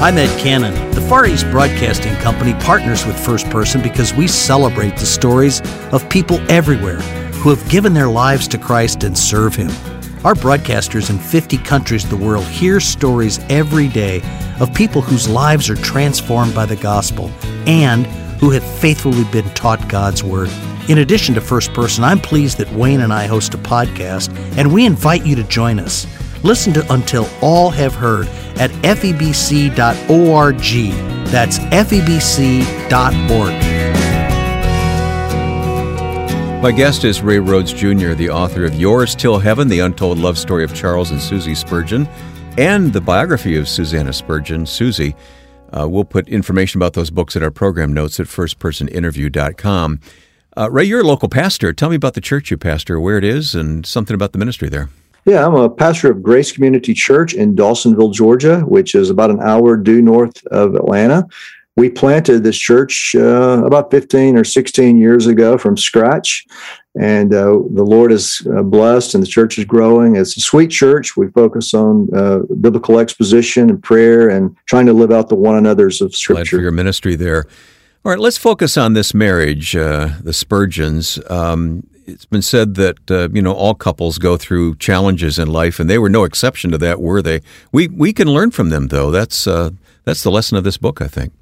I'm 0.00 0.17
Ed 0.17 0.38
Cannon. 0.38 0.73
The 0.93 1.00
Far 1.02 1.26
East 1.26 1.50
Broadcasting 1.50 2.14
Company 2.17 2.55
partners 2.64 3.05
with 3.05 3.19
First 3.19 3.50
Person 3.50 3.83
because 3.83 4.14
we 4.14 4.28
celebrate 4.28 4.97
the 4.97 5.07
stories 5.07 5.61
of 5.93 6.09
people 6.09 6.38
everywhere 6.50 7.00
who 7.43 7.50
have 7.50 7.69
given 7.69 7.95
their 7.95 8.09
lives 8.09 8.47
to 8.49 8.59
Christ 8.59 9.02
and 9.02 9.19
serve 9.19 9.57
Him. 9.57 9.71
Our 10.25 10.35
broadcasters 10.35 11.11
in 11.11 11.19
50 11.19 11.59
countries 11.59 12.05
of 12.05 12.11
the 12.11 12.17
world 12.17 12.45
hear 12.45 12.78
stories 12.78 13.40
every 13.49 13.88
day 13.88 14.23
of 14.61 14.73
people 14.73 15.02
whose 15.02 15.28
lives 15.28 15.69
are 15.69 15.76
transformed 15.76 16.55
by 16.55 16.64
the 16.64 16.76
gospel 16.76 17.28
and 17.67 18.07
who 18.38 18.50
have 18.50 18.64
faithfully 18.78 19.25
been 19.33 19.49
taught 19.55 19.88
God's 19.88 20.23
Word. 20.23 20.50
In 20.88 20.99
addition 20.99 21.35
to 21.35 21.40
First 21.42 21.75
Person, 21.75 22.02
I'm 22.02 22.18
pleased 22.18 22.57
that 22.59 22.73
Wayne 22.73 23.02
and 23.02 23.12
I 23.12 23.26
host 23.26 23.52
a 23.52 23.59
podcast, 23.59 24.35
and 24.57 24.73
we 24.73 24.87
invite 24.87 25.26
you 25.26 25.37
to 25.37 25.45
join 25.45 25.78
us. 25.78 26.07
Listen 26.42 26.73
to 26.73 26.92
Until 26.92 27.28
All 27.42 27.68
Have 27.68 27.95
Heard 27.95 28.26
at 28.57 28.71
febc.org. 28.71 30.59
That's 31.28 31.59
febc.org. 31.59 32.68
My 36.62 36.73
guest 36.73 37.04
is 37.04 37.21
Ray 37.21 37.38
Rhodes 37.38 37.75
Jr., 37.75 38.14
the 38.14 38.30
author 38.30 38.64
of 38.64 38.75
Yours 38.75 39.14
Till 39.14 39.38
Heaven, 39.38 39.68
the 39.68 39.80
untold 39.80 40.18
love 40.18 40.38
story 40.38 40.64
of 40.64 40.75
Charles 40.75 41.11
and 41.11 41.21
Susie 41.21 41.54
Spurgeon, 41.54 42.09
and 42.57 42.95
the 42.95 43.00
biography 43.02 43.57
of 43.57 43.68
Susanna 43.68 44.14
Spurgeon, 44.14 44.64
Susie. 44.64 45.14
Uh, 45.71 45.87
we'll 45.87 46.04
put 46.04 46.28
information 46.28 46.78
about 46.78 46.95
those 46.95 47.11
books 47.11 47.37
at 47.37 47.42
our 47.42 47.50
program 47.50 47.92
notes 47.92 48.18
at 48.18 48.26
firstpersoninterview.com. 48.26 50.00
Uh, 50.59 50.69
Ray, 50.73 50.83
you're 50.83 51.03
a 51.03 51.05
local 51.05 51.29
pastor. 51.29 51.73
Tell 51.73 51.88
me 51.88 51.95
about 51.95 52.15
the 52.15 52.21
church 52.21 52.50
you 52.50 52.57
pastor, 52.57 52.99
where 52.99 53.17
it 53.17 53.23
is, 53.23 53.55
and 53.55 53.87
something 53.87 54.12
about 54.15 54.33
the 54.33 54.38
ministry 54.38 54.69
there. 54.69 54.88
Yeah, 55.25 55.47
I'm 55.47 55.55
a 55.55 55.71
pastor 55.71 56.11
of 56.11 56.21
Grace 56.21 56.50
Community 56.50 56.95
Church 56.95 57.33
in 57.33 57.55
Dawsonville, 57.55 58.12
Georgia, 58.12 58.62
which 58.62 58.97
is 58.97 59.09
about 59.09 59.31
an 59.31 59.38
hour 59.41 59.77
due 59.77 60.03
north 60.03 60.45
of 60.49 60.75
Atlanta. 60.75 61.29
We 61.77 61.88
planted 61.88 62.43
this 62.43 62.59
church 62.59 63.15
uh, 63.15 63.62
about 63.65 63.93
15 63.93 64.37
or 64.37 64.43
16 64.43 64.99
years 64.99 65.29
ago 65.29 65.59
from 65.59 65.77
scratch, 65.77 66.45
and 67.00 67.33
uh, 67.33 67.61
the 67.71 67.85
Lord 67.85 68.11
is 68.11 68.45
uh, 68.53 68.65
blessed, 68.65 69.15
and 69.15 69.23
the 69.23 69.29
church 69.29 69.59
is 69.59 69.65
growing. 69.65 70.17
It's 70.17 70.37
a 70.37 70.41
sweet 70.41 70.73
church. 70.73 71.17
We 71.17 71.29
focus 71.29 71.73
on 71.73 72.09
uh, 72.12 72.41
biblical 72.61 72.99
exposition 72.99 73.71
and 73.71 73.81
prayer, 73.81 74.29
and 74.29 74.57
trying 74.67 74.87
to 74.87 74.93
live 74.93 75.12
out 75.12 75.29
the 75.29 75.37
one 75.37 75.55
another's 75.55 76.00
of 76.00 76.17
Scripture. 76.17 76.43
Glad 76.43 76.49
for 76.49 76.62
your 76.62 76.73
ministry 76.73 77.15
there. 77.15 77.45
All 78.09 78.15
right, 78.15 78.21
let's 78.21 78.38
focus 78.38 78.79
on 78.79 78.95
this 78.95 79.12
marriage, 79.12 79.77
uh, 79.77 80.12
the 80.23 80.33
Spurgeons. 80.33 81.21
Um, 81.29 81.87
it's 82.07 82.25
been 82.25 82.41
said 82.41 82.75
that 82.77 83.11
uh, 83.11 83.29
you 83.35 83.43
know 83.43 83.53
all 83.53 83.75
couples 83.75 84.17
go 84.17 84.38
through 84.38 84.77
challenges 84.77 85.38
in 85.38 85.49
life, 85.49 85.79
and 85.79 85.91
they 85.91 85.99
were 85.99 86.09
no 86.09 86.25
exception 86.25 86.71
to 86.71 86.79
that, 86.79 87.03
were 87.03 87.21
they? 87.21 87.43
We 87.71 87.88
we 87.88 88.15
can 88.15 88.27
learn 88.27 88.50
from 88.50 88.71
them, 88.71 88.88
though. 88.88 89.11
That's 89.11 89.47
uh, 89.47 89.73
that's 90.05 90.23
the 90.23 90.31
lesson 90.31 90.57
of 90.57 90.65
this 90.65 90.79
book, 90.79 91.03
I 91.03 91.07
think. 91.07 91.35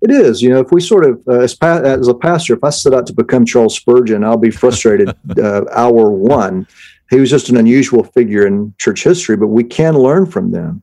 It 0.00 0.10
is. 0.10 0.42
You 0.42 0.50
know, 0.50 0.58
if 0.58 0.72
we 0.72 0.80
sort 0.80 1.06
of, 1.06 1.22
uh, 1.28 1.38
as, 1.38 1.54
pa- 1.54 1.82
as 1.84 2.08
a 2.08 2.14
pastor, 2.14 2.54
if 2.54 2.64
I 2.64 2.70
set 2.70 2.92
out 2.92 3.06
to 3.06 3.12
become 3.12 3.44
Charles 3.44 3.76
Spurgeon, 3.76 4.24
I'll 4.24 4.36
be 4.36 4.50
frustrated 4.50 5.10
uh, 5.38 5.64
hour 5.70 6.10
one. 6.10 6.66
He 7.08 7.20
was 7.20 7.30
just 7.30 7.50
an 7.50 7.56
unusual 7.56 8.02
figure 8.02 8.48
in 8.48 8.74
church 8.78 9.04
history, 9.04 9.36
but 9.36 9.46
we 9.46 9.62
can 9.62 9.96
learn 9.96 10.26
from 10.26 10.50
them. 10.50 10.82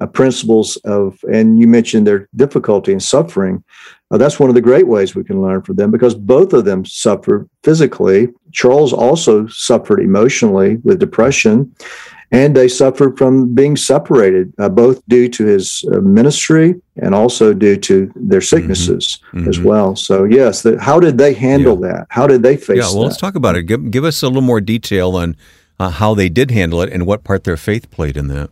Uh, 0.00 0.06
principles 0.06 0.76
of, 0.78 1.22
and 1.30 1.58
you 1.58 1.68
mentioned 1.68 2.06
their 2.06 2.26
difficulty 2.34 2.90
and 2.90 3.02
suffering. 3.02 3.62
Uh, 4.10 4.18
that's 4.18 4.40
one 4.40 4.48
of 4.48 4.54
the 4.54 4.60
great 4.60 4.88
ways 4.88 5.14
we 5.14 5.24
can 5.24 5.40
learn 5.40 5.62
from 5.62 5.76
them 5.76 5.90
because 5.90 6.14
both 6.14 6.52
of 6.52 6.64
them 6.64 6.84
suffered 6.84 7.48
physically. 7.62 8.28
Charles 8.52 8.92
also 8.92 9.46
suffered 9.46 10.00
emotionally 10.00 10.76
with 10.76 10.98
depression, 10.98 11.72
and 12.32 12.56
they 12.56 12.68
suffered 12.68 13.16
from 13.16 13.54
being 13.54 13.76
separated, 13.76 14.52
uh, 14.58 14.68
both 14.68 15.00
due 15.08 15.28
to 15.28 15.44
his 15.46 15.84
uh, 15.92 16.00
ministry 16.00 16.74
and 16.96 17.14
also 17.14 17.52
due 17.52 17.76
to 17.76 18.10
their 18.16 18.40
mm-hmm. 18.40 18.56
sicknesses 18.56 19.20
mm-hmm. 19.32 19.48
as 19.48 19.60
well. 19.60 19.94
So, 19.94 20.24
yes, 20.24 20.62
the, 20.62 20.80
how 20.80 20.98
did 21.00 21.18
they 21.18 21.32
handle 21.32 21.80
yeah. 21.80 21.92
that? 21.92 22.06
How 22.10 22.26
did 22.26 22.42
they 22.42 22.56
face 22.56 22.78
Yeah, 22.78 22.84
well, 22.84 22.94
that? 22.94 23.00
let's 23.00 23.16
talk 23.16 23.34
about 23.36 23.56
it. 23.56 23.64
Give, 23.64 23.90
give 23.90 24.04
us 24.04 24.22
a 24.22 24.26
little 24.26 24.42
more 24.42 24.60
detail 24.60 25.16
on 25.16 25.36
uh, 25.78 25.90
how 25.90 26.14
they 26.14 26.28
did 26.28 26.50
handle 26.50 26.82
it 26.82 26.92
and 26.92 27.06
what 27.06 27.24
part 27.24 27.44
their 27.44 27.56
faith 27.56 27.90
played 27.90 28.16
in 28.16 28.28
that. 28.28 28.50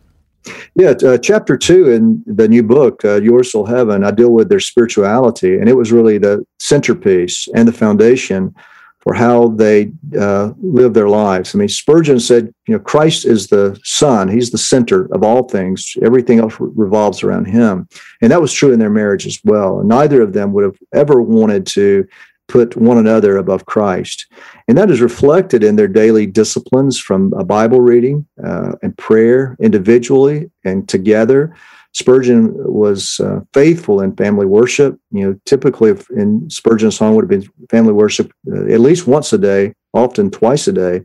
Yeah, 0.75 0.93
uh, 1.03 1.17
chapter 1.17 1.57
two 1.57 1.89
in 1.89 2.23
the 2.25 2.47
new 2.47 2.63
book, 2.63 3.03
uh, 3.03 3.21
Yours 3.21 3.51
Till 3.51 3.65
Heaven, 3.65 4.03
I 4.03 4.11
deal 4.11 4.31
with 4.31 4.49
their 4.49 4.59
spirituality, 4.59 5.57
and 5.57 5.67
it 5.67 5.75
was 5.75 5.91
really 5.91 6.17
the 6.17 6.45
centerpiece 6.59 7.47
and 7.53 7.67
the 7.67 7.73
foundation 7.73 8.55
for 8.99 9.13
how 9.13 9.49
they 9.49 9.91
uh, 10.17 10.51
live 10.61 10.93
their 10.93 11.07
lives. 11.07 11.55
I 11.55 11.57
mean, 11.57 11.69
Spurgeon 11.69 12.19
said, 12.19 12.53
you 12.67 12.73
know, 12.73 12.79
Christ 12.79 13.25
is 13.25 13.47
the 13.47 13.79
sun; 13.83 14.27
he's 14.29 14.51
the 14.51 14.57
center 14.57 15.13
of 15.13 15.23
all 15.23 15.47
things. 15.47 15.95
Everything 16.03 16.39
else 16.39 16.55
revolves 16.59 17.23
around 17.23 17.45
him, 17.45 17.87
and 18.21 18.31
that 18.31 18.41
was 18.41 18.53
true 18.53 18.71
in 18.71 18.79
their 18.79 18.89
marriage 18.89 19.25
as 19.25 19.39
well. 19.43 19.83
neither 19.83 20.21
of 20.21 20.33
them 20.33 20.53
would 20.53 20.63
have 20.63 20.77
ever 20.93 21.21
wanted 21.21 21.65
to 21.67 22.07
put 22.49 22.75
one 22.75 22.97
another 22.97 23.37
above 23.37 23.65
Christ. 23.65 24.25
And 24.69 24.77
that 24.77 24.91
is 24.91 25.01
reflected 25.01 25.63
in 25.63 25.77
their 25.77 25.87
daily 25.87 26.27
disciplines 26.27 26.99
from 26.99 27.33
a 27.33 27.43
Bible 27.43 27.81
reading 27.81 28.27
uh, 28.45 28.73
and 28.83 28.95
prayer 28.99 29.57
individually 29.59 30.51
and 30.63 30.87
together. 30.87 31.55
Spurgeon 31.93 32.53
was 32.71 33.19
uh, 33.19 33.39
faithful 33.51 33.99
in 33.99 34.15
family 34.15 34.45
worship. 34.45 34.99
You 35.09 35.25
know, 35.25 35.39
typically 35.45 35.95
in 36.15 36.47
Spurgeon's 36.51 36.99
home 36.99 37.15
would 37.15 37.23
have 37.23 37.41
been 37.41 37.51
family 37.71 37.93
worship 37.93 38.31
uh, 38.47 38.65
at 38.65 38.79
least 38.79 39.07
once 39.07 39.33
a 39.33 39.39
day, 39.39 39.73
often 39.93 40.29
twice 40.29 40.67
a 40.67 40.71
day. 40.71 41.01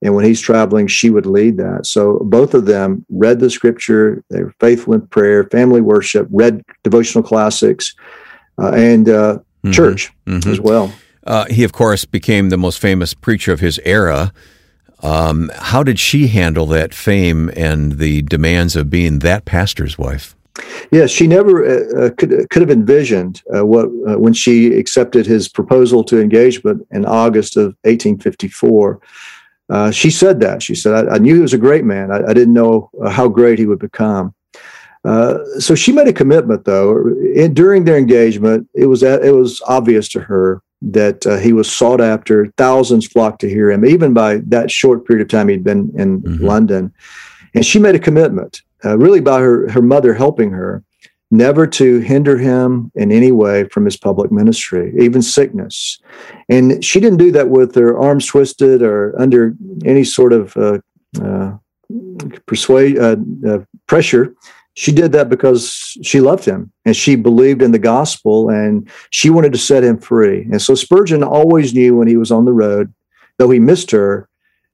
And 0.00 0.14
when 0.14 0.24
he's 0.24 0.40
traveling, 0.40 0.86
she 0.86 1.10
would 1.10 1.26
lead 1.26 1.58
that. 1.58 1.84
So 1.84 2.18
both 2.20 2.54
of 2.54 2.64
them 2.64 3.04
read 3.10 3.40
the 3.40 3.50
scripture. 3.50 4.24
They 4.30 4.42
were 4.42 4.54
faithful 4.58 4.94
in 4.94 5.06
prayer, 5.08 5.44
family 5.44 5.82
worship, 5.82 6.28
read 6.30 6.62
devotional 6.82 7.22
classics, 7.22 7.94
uh, 8.56 8.72
and 8.72 9.10
uh, 9.10 9.34
mm-hmm. 9.34 9.72
church 9.72 10.10
mm-hmm. 10.26 10.48
as 10.48 10.60
well. 10.62 10.90
Uh, 11.24 11.46
he, 11.46 11.64
of 11.64 11.72
course, 11.72 12.04
became 12.04 12.48
the 12.48 12.56
most 12.56 12.78
famous 12.78 13.14
preacher 13.14 13.52
of 13.52 13.60
his 13.60 13.80
era. 13.84 14.32
Um, 15.02 15.50
how 15.54 15.82
did 15.82 15.98
she 15.98 16.28
handle 16.28 16.66
that 16.66 16.94
fame 16.94 17.50
and 17.56 17.98
the 17.98 18.22
demands 18.22 18.76
of 18.76 18.90
being 18.90 19.20
that 19.20 19.44
pastor's 19.44 19.98
wife? 19.98 20.36
Yes, 20.90 21.10
she 21.10 21.26
never 21.26 21.64
uh, 21.64 22.06
uh 22.06 22.10
could 22.10 22.50
could 22.50 22.60
have 22.60 22.70
envisioned 22.70 23.42
uh, 23.54 23.64
what 23.64 23.86
uh, 24.06 24.18
when 24.18 24.34
she 24.34 24.74
accepted 24.74 25.26
his 25.26 25.48
proposal 25.48 26.04
to 26.04 26.20
engagement 26.20 26.86
in 26.90 27.06
August 27.06 27.56
of 27.56 27.74
1854. 27.84 29.00
Uh, 29.70 29.90
she 29.90 30.10
said 30.10 30.40
that 30.40 30.62
she 30.62 30.74
said, 30.74 31.08
I, 31.08 31.14
I, 31.14 31.18
knew 31.18 31.36
he 31.36 31.40
was 31.40 31.54
a 31.54 31.58
great 31.58 31.84
man. 31.84 32.10
I, 32.10 32.22
I 32.22 32.34
didn't 32.34 32.52
know 32.52 32.90
uh, 33.02 33.08
how 33.08 33.28
great 33.28 33.58
he 33.58 33.66
would 33.66 33.78
become." 33.78 34.34
Uh, 35.04 35.38
so 35.58 35.74
she 35.74 35.90
made 35.90 36.06
a 36.06 36.12
commitment, 36.12 36.64
though. 36.64 37.08
In, 37.34 37.54
during 37.54 37.84
their 37.84 37.96
engagement, 37.96 38.68
it 38.74 38.86
was 38.86 39.02
it 39.02 39.34
was 39.34 39.62
obvious 39.66 40.08
to 40.10 40.20
her 40.20 40.62
that 40.82 41.26
uh, 41.26 41.36
he 41.36 41.52
was 41.52 41.70
sought 41.70 42.00
after. 42.00 42.46
Thousands 42.56 43.06
flocked 43.06 43.40
to 43.40 43.48
hear 43.48 43.70
him, 43.70 43.84
even 43.84 44.12
by 44.12 44.38
that 44.46 44.70
short 44.70 45.06
period 45.06 45.22
of 45.22 45.28
time 45.28 45.48
he'd 45.48 45.64
been 45.64 45.92
in 45.96 46.22
mm-hmm. 46.22 46.44
London. 46.44 46.92
And 47.54 47.64
she 47.64 47.78
made 47.78 47.94
a 47.94 48.00
commitment, 48.00 48.62
uh, 48.84 48.98
really 48.98 49.20
by 49.20 49.40
her 49.40 49.70
her 49.70 49.82
mother 49.82 50.14
helping 50.14 50.50
her, 50.50 50.82
never 51.30 51.66
to 51.66 52.00
hinder 52.00 52.36
him 52.36 52.92
in 52.94 53.12
any 53.12 53.32
way 53.32 53.64
from 53.68 53.84
his 53.84 53.96
public 53.96 54.30
ministry, 54.30 54.94
even 55.00 55.22
sickness. 55.22 55.98
And 56.48 56.84
she 56.84 57.00
didn't 57.00 57.18
do 57.18 57.32
that 57.32 57.48
with 57.48 57.74
her 57.74 57.98
arms 57.98 58.26
twisted 58.26 58.82
or 58.82 59.18
under 59.20 59.54
any 59.84 60.04
sort 60.04 60.32
of 60.32 60.56
uh, 60.56 60.78
uh, 61.20 61.52
persuade 62.46 62.98
uh, 62.98 63.16
uh, 63.46 63.58
pressure 63.86 64.34
she 64.74 64.92
did 64.92 65.12
that 65.12 65.28
because 65.28 65.96
she 66.02 66.20
loved 66.20 66.44
him 66.44 66.72
and 66.84 66.96
she 66.96 67.14
believed 67.16 67.62
in 67.62 67.72
the 67.72 67.78
gospel 67.78 68.48
and 68.48 68.88
she 69.10 69.28
wanted 69.28 69.52
to 69.52 69.58
set 69.58 69.84
him 69.84 69.98
free. 69.98 70.42
And 70.50 70.60
so 70.60 70.74
Spurgeon 70.74 71.22
always 71.22 71.74
knew 71.74 71.96
when 71.96 72.08
he 72.08 72.16
was 72.16 72.32
on 72.32 72.44
the 72.44 72.52
road, 72.52 72.92
though 73.38 73.50
he 73.50 73.58
missed 73.58 73.90
her, 73.90 74.28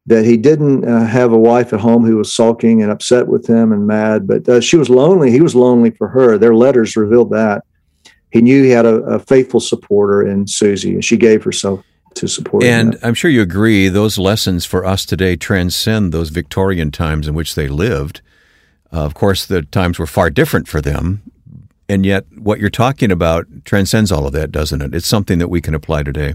that 0.06 0.24
he 0.24 0.36
didn't 0.36 0.88
uh, 0.88 1.04
have 1.04 1.32
a 1.32 1.38
wife 1.38 1.72
at 1.72 1.80
home 1.80 2.04
who 2.04 2.16
was 2.16 2.32
sulking 2.32 2.82
and 2.82 2.90
upset 2.90 3.26
with 3.26 3.46
him 3.46 3.72
and 3.72 3.86
mad, 3.86 4.26
but 4.26 4.48
uh, 4.48 4.60
she 4.60 4.76
was 4.76 4.88
lonely. 4.88 5.30
He 5.30 5.42
was 5.42 5.54
lonely 5.54 5.90
for 5.90 6.08
her. 6.08 6.38
Their 6.38 6.54
letters 6.54 6.96
revealed 6.96 7.30
that. 7.32 7.64
He 8.30 8.40
knew 8.40 8.62
he 8.62 8.70
had 8.70 8.86
a, 8.86 8.96
a 9.02 9.18
faithful 9.18 9.60
supporter 9.60 10.26
in 10.26 10.46
Susie, 10.46 10.94
and 10.94 11.04
she 11.04 11.18
gave 11.18 11.44
herself 11.44 11.84
to 12.14 12.26
support 12.26 12.62
him. 12.62 12.92
and. 12.92 12.98
I'm 13.02 13.14
sure 13.14 13.30
you 13.30 13.42
agree, 13.42 13.88
those 13.88 14.16
lessons 14.16 14.64
for 14.64 14.84
us 14.84 15.04
today 15.04 15.36
transcend 15.36 16.12
those 16.12 16.30
Victorian 16.30 16.90
times 16.90 17.28
in 17.28 17.34
which 17.34 17.54
they 17.54 17.68
lived. 17.68 18.22
Uh, 18.92 19.04
of 19.04 19.14
course, 19.14 19.46
the 19.46 19.62
times 19.62 19.98
were 19.98 20.06
far 20.06 20.30
different 20.30 20.68
for 20.68 20.80
them. 20.80 21.22
And 21.88 22.04
yet, 22.04 22.26
what 22.36 22.60
you're 22.60 22.70
talking 22.70 23.10
about 23.10 23.46
transcends 23.64 24.12
all 24.12 24.26
of 24.26 24.32
that, 24.32 24.52
doesn't 24.52 24.82
it? 24.82 24.94
It's 24.94 25.06
something 25.06 25.38
that 25.38 25.48
we 25.48 25.60
can 25.60 25.74
apply 25.74 26.02
today. 26.02 26.34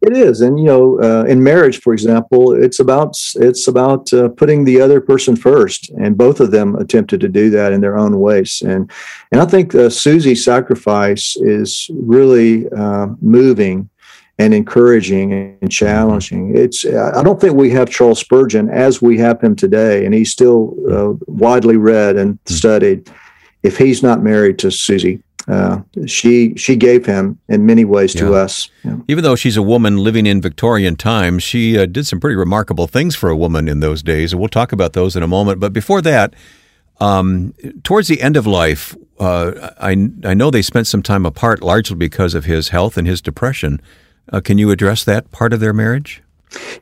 It 0.00 0.16
is, 0.16 0.40
and 0.40 0.58
you 0.58 0.66
know, 0.66 1.00
uh, 1.00 1.24
in 1.24 1.42
marriage, 1.42 1.80
for 1.80 1.92
example, 1.92 2.52
it's 2.52 2.80
about 2.80 3.16
it's 3.36 3.68
about 3.68 4.12
uh, 4.12 4.28
putting 4.28 4.64
the 4.64 4.80
other 4.80 5.00
person 5.00 5.36
first, 5.36 5.90
and 5.90 6.16
both 6.16 6.40
of 6.40 6.50
them 6.50 6.74
attempted 6.76 7.20
to 7.20 7.28
do 7.28 7.48
that 7.50 7.72
in 7.72 7.80
their 7.80 7.96
own 7.96 8.20
ways. 8.20 8.62
And 8.66 8.90
and 9.30 9.40
I 9.40 9.46
think 9.46 9.74
uh, 9.74 9.88
Susie's 9.88 10.44
sacrifice 10.44 11.36
is 11.36 11.90
really 11.94 12.68
uh, 12.70 13.08
moving 13.20 13.88
and 14.38 14.54
encouraging 14.54 15.32
and 15.60 15.70
challenging. 15.70 16.56
It's 16.56 16.84
I 16.84 17.22
don't 17.22 17.40
think 17.40 17.54
we 17.54 17.70
have 17.70 17.90
Charles 17.90 18.18
Spurgeon 18.18 18.68
as 18.70 19.02
we 19.02 19.18
have 19.18 19.40
him 19.40 19.54
today, 19.54 20.04
and 20.04 20.14
he's 20.14 20.32
still 20.32 20.74
uh, 20.90 21.12
widely 21.26 21.76
read 21.76 22.16
and 22.16 22.38
hmm. 22.46 22.54
studied. 22.54 23.10
If 23.62 23.78
he's 23.78 24.02
not 24.02 24.22
married 24.22 24.58
to 24.60 24.70
Susie, 24.72 25.22
uh, 25.46 25.80
she 26.06 26.54
she 26.56 26.76
gave 26.76 27.06
him 27.06 27.38
in 27.48 27.66
many 27.66 27.84
ways 27.84 28.14
to 28.14 28.34
us. 28.34 28.68
Yeah. 28.84 28.96
Even 29.06 29.22
though 29.22 29.36
she's 29.36 29.56
a 29.56 29.62
woman 29.62 29.98
living 29.98 30.26
in 30.26 30.40
Victorian 30.40 30.96
times, 30.96 31.42
she 31.42 31.78
uh, 31.78 31.86
did 31.86 32.06
some 32.06 32.18
pretty 32.18 32.36
remarkable 32.36 32.86
things 32.86 33.14
for 33.14 33.28
a 33.28 33.36
woman 33.36 33.68
in 33.68 33.80
those 33.80 34.02
days, 34.02 34.32
and 34.32 34.40
we'll 34.40 34.48
talk 34.48 34.72
about 34.72 34.94
those 34.94 35.14
in 35.14 35.22
a 35.22 35.28
moment. 35.28 35.60
But 35.60 35.72
before 35.72 36.02
that. 36.02 36.34
Um, 37.00 37.54
towards 37.82 38.06
the 38.06 38.22
end 38.22 38.36
of 38.36 38.46
life, 38.46 38.94
uh, 39.18 39.70
I, 39.80 39.90
I 40.24 40.34
know 40.34 40.52
they 40.52 40.62
spent 40.62 40.86
some 40.86 41.02
time 41.02 41.26
apart 41.26 41.60
largely 41.60 41.96
because 41.96 42.32
of 42.34 42.44
his 42.44 42.68
health 42.68 42.96
and 42.96 43.08
his 43.08 43.20
depression. 43.20 43.80
Uh, 44.32 44.40
can 44.40 44.58
you 44.58 44.70
address 44.70 45.04
that 45.04 45.30
part 45.30 45.52
of 45.52 45.60
their 45.60 45.74
marriage? 45.74 46.22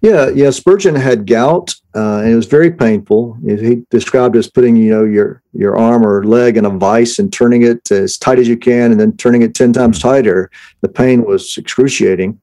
Yeah, 0.00 0.28
yeah. 0.30 0.50
Spurgeon 0.50 0.94
had 0.96 1.26
gout, 1.26 1.74
uh, 1.94 2.18
and 2.18 2.32
it 2.32 2.36
was 2.36 2.46
very 2.46 2.70
painful. 2.70 3.36
He 3.46 3.82
described 3.90 4.36
as 4.36 4.50
putting, 4.50 4.76
you 4.76 4.90
know, 4.90 5.04
your 5.04 5.42
your 5.52 5.76
arm 5.76 6.04
or 6.04 6.24
leg 6.24 6.56
in 6.56 6.64
a 6.64 6.70
vice 6.70 7.18
and 7.18 7.32
turning 7.32 7.62
it 7.62 7.90
as 7.90 8.18
tight 8.18 8.38
as 8.38 8.48
you 8.48 8.56
can, 8.56 8.90
and 8.90 9.00
then 9.00 9.16
turning 9.16 9.42
it 9.42 9.54
ten 9.54 9.72
times 9.72 10.00
tighter. 10.00 10.50
The 10.80 10.88
pain 10.88 11.24
was 11.24 11.56
excruciating, 11.56 12.40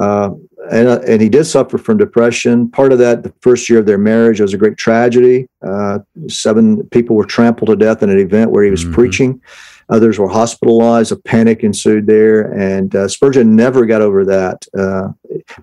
uh, 0.00 0.30
and 0.70 0.88
uh, 0.88 1.00
and 1.06 1.20
he 1.20 1.28
did 1.28 1.44
suffer 1.44 1.76
from 1.76 1.98
depression. 1.98 2.70
Part 2.70 2.92
of 2.92 2.98
that, 2.98 3.24
the 3.24 3.34
first 3.40 3.68
year 3.68 3.80
of 3.80 3.86
their 3.86 3.98
marriage, 3.98 4.40
was 4.40 4.54
a 4.54 4.58
great 4.58 4.78
tragedy. 4.78 5.48
Uh, 5.66 5.98
seven 6.28 6.82
people 6.88 7.14
were 7.14 7.26
trampled 7.26 7.68
to 7.68 7.76
death 7.76 8.02
in 8.02 8.08
an 8.08 8.18
event 8.18 8.52
where 8.52 8.64
he 8.64 8.70
was 8.70 8.84
mm-hmm. 8.84 8.94
preaching. 8.94 9.42
Others 9.90 10.18
were 10.18 10.28
hospitalized. 10.28 11.12
A 11.12 11.16
panic 11.16 11.64
ensued 11.64 12.06
there, 12.06 12.52
and 12.52 12.94
uh, 12.94 13.08
Spurgeon 13.08 13.56
never 13.56 13.86
got 13.86 14.02
over 14.02 14.24
that. 14.26 14.66
Uh, 14.76 15.08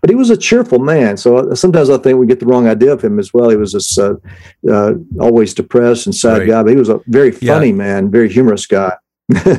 but 0.02 0.10
he 0.10 0.16
was 0.16 0.30
a 0.30 0.38
cheerful 0.38 0.80
man. 0.80 1.18
So 1.18 1.54
sometimes 1.54 1.90
I 1.90 1.98
think 1.98 2.18
we 2.18 2.26
get 2.26 2.40
the 2.40 2.46
wrong 2.46 2.68
idea 2.68 2.92
of 2.92 3.04
him 3.04 3.20
as 3.20 3.34
well. 3.34 3.50
He 3.50 3.56
was 3.56 3.74
this 3.74 3.98
uh, 3.98 4.16
uh, 4.70 4.94
always 5.20 5.54
depressed 5.54 6.08
and 6.08 6.16
sad 6.16 6.40
right. 6.40 6.48
guy, 6.48 6.64
but 6.64 6.72
he 6.72 6.76
was 6.76 6.90
a 6.90 7.02
very 7.08 7.32
funny 7.32 7.68
yeah. 7.68 7.76
man, 7.76 8.10
very 8.10 8.32
humorous 8.32 8.66
guy. 8.66 8.94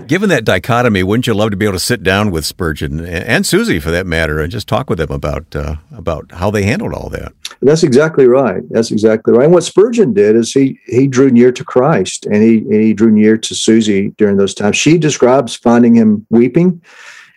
Given 0.07 0.29
that 0.29 0.45
dichotomy, 0.45 1.03
wouldn't 1.03 1.27
you 1.27 1.35
love 1.35 1.51
to 1.51 1.57
be 1.57 1.65
able 1.65 1.73
to 1.73 1.81
sit 1.81 2.05
down 2.05 2.31
with 2.31 2.47
Spurgeon 2.47 3.05
and 3.05 3.45
Susie, 3.45 3.81
for 3.81 3.91
that 3.91 4.07
matter, 4.07 4.39
and 4.39 4.53
just 4.53 4.69
talk 4.69 4.89
with 4.89 4.99
them 4.99 5.11
about 5.11 5.57
uh, 5.57 5.77
about 5.91 6.31
how 6.31 6.53
they 6.53 6.63
handled 6.63 6.93
all 6.93 7.09
that? 7.11 7.33
That's 7.63 7.83
exactly 7.83 8.29
right. 8.29 8.63
That's 8.71 8.93
exactly 8.93 9.33
right. 9.33 9.45
And 9.47 9.53
what 9.53 9.65
Spurgeon 9.65 10.13
did 10.13 10.37
is 10.37 10.53
he 10.53 10.79
he 10.87 11.09
drew 11.09 11.31
near 11.31 11.51
to 11.51 11.65
Christ, 11.65 12.27
and 12.27 12.37
he 12.45 12.59
and 12.59 12.81
he 12.81 12.95
drew 12.95 13.11
near 13.11 13.37
to 13.37 13.55
Susie 13.57 14.11
during 14.19 14.37
those 14.37 14.55
times. 14.55 14.77
She 14.77 14.99
describes 14.99 15.57
finding 15.57 15.97
him 15.97 16.25
weeping, 16.31 16.81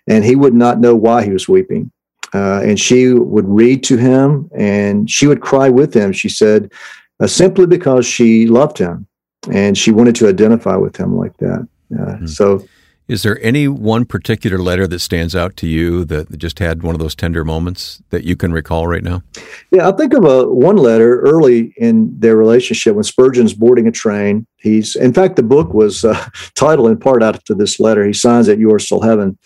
and 0.05 0.23
he 0.23 0.35
would 0.35 0.53
not 0.53 0.79
know 0.79 0.95
why 0.95 1.23
he 1.23 1.31
was 1.31 1.49
weeping. 1.49 1.91
Uh, 2.31 2.61
and 2.63 2.79
she 2.79 3.11
would 3.11 3.47
read 3.47 3.83
to 3.85 3.97
him, 3.97 4.51
and 4.55 5.09
she 5.09 5.25
would 5.25 5.41
cry 5.41 5.67
with 5.67 5.95
him. 5.95 6.11
She 6.11 6.29
said, 6.29 6.71
uh, 7.19 7.25
simply 7.25 7.65
because 7.65 8.05
she 8.05 8.45
loved 8.45 8.77
him, 8.77 9.07
and 9.51 9.75
she 9.75 9.89
wanted 9.89 10.15
to 10.17 10.27
identify 10.27 10.75
with 10.75 10.95
him 10.95 11.17
like 11.17 11.35
that. 11.37 11.67
Mm-hmm. 11.91 12.27
So, 12.27 12.65
is 13.09 13.23
there 13.23 13.43
any 13.43 13.67
one 13.67 14.05
particular 14.05 14.59
letter 14.59 14.85
that 14.85 14.99
stands 14.99 15.35
out 15.35 15.57
to 15.57 15.67
you 15.67 16.05
that 16.05 16.37
just 16.37 16.59
had 16.59 16.83
one 16.83 16.93
of 16.93 16.99
those 16.99 17.15
tender 17.15 17.43
moments 17.43 18.03
that 18.11 18.23
you 18.23 18.35
can 18.35 18.51
recall 18.53 18.85
right 18.85 19.03
now? 19.03 19.23
Yeah, 19.71 19.89
I 19.89 19.93
think 19.93 20.13
of 20.13 20.25
a 20.25 20.47
one 20.47 20.77
letter 20.77 21.19
early 21.21 21.73
in 21.77 22.17
their 22.19 22.37
relationship 22.37 22.93
when 22.93 23.03
Spurgeon's 23.03 23.55
boarding 23.55 23.87
a 23.87 23.91
train. 23.91 24.45
He's, 24.57 24.95
in 24.95 25.11
fact, 25.11 25.37
the 25.37 25.43
book 25.43 25.73
was 25.73 26.05
uh, 26.05 26.23
titled 26.53 26.91
in 26.91 26.99
part 26.99 27.23
out 27.23 27.43
to 27.45 27.55
this 27.55 27.79
letter. 27.79 28.05
He 28.05 28.13
signs 28.13 28.47
it, 28.47 28.59
"Yours 28.59 28.85
till 28.85 29.01
heaven," 29.01 29.39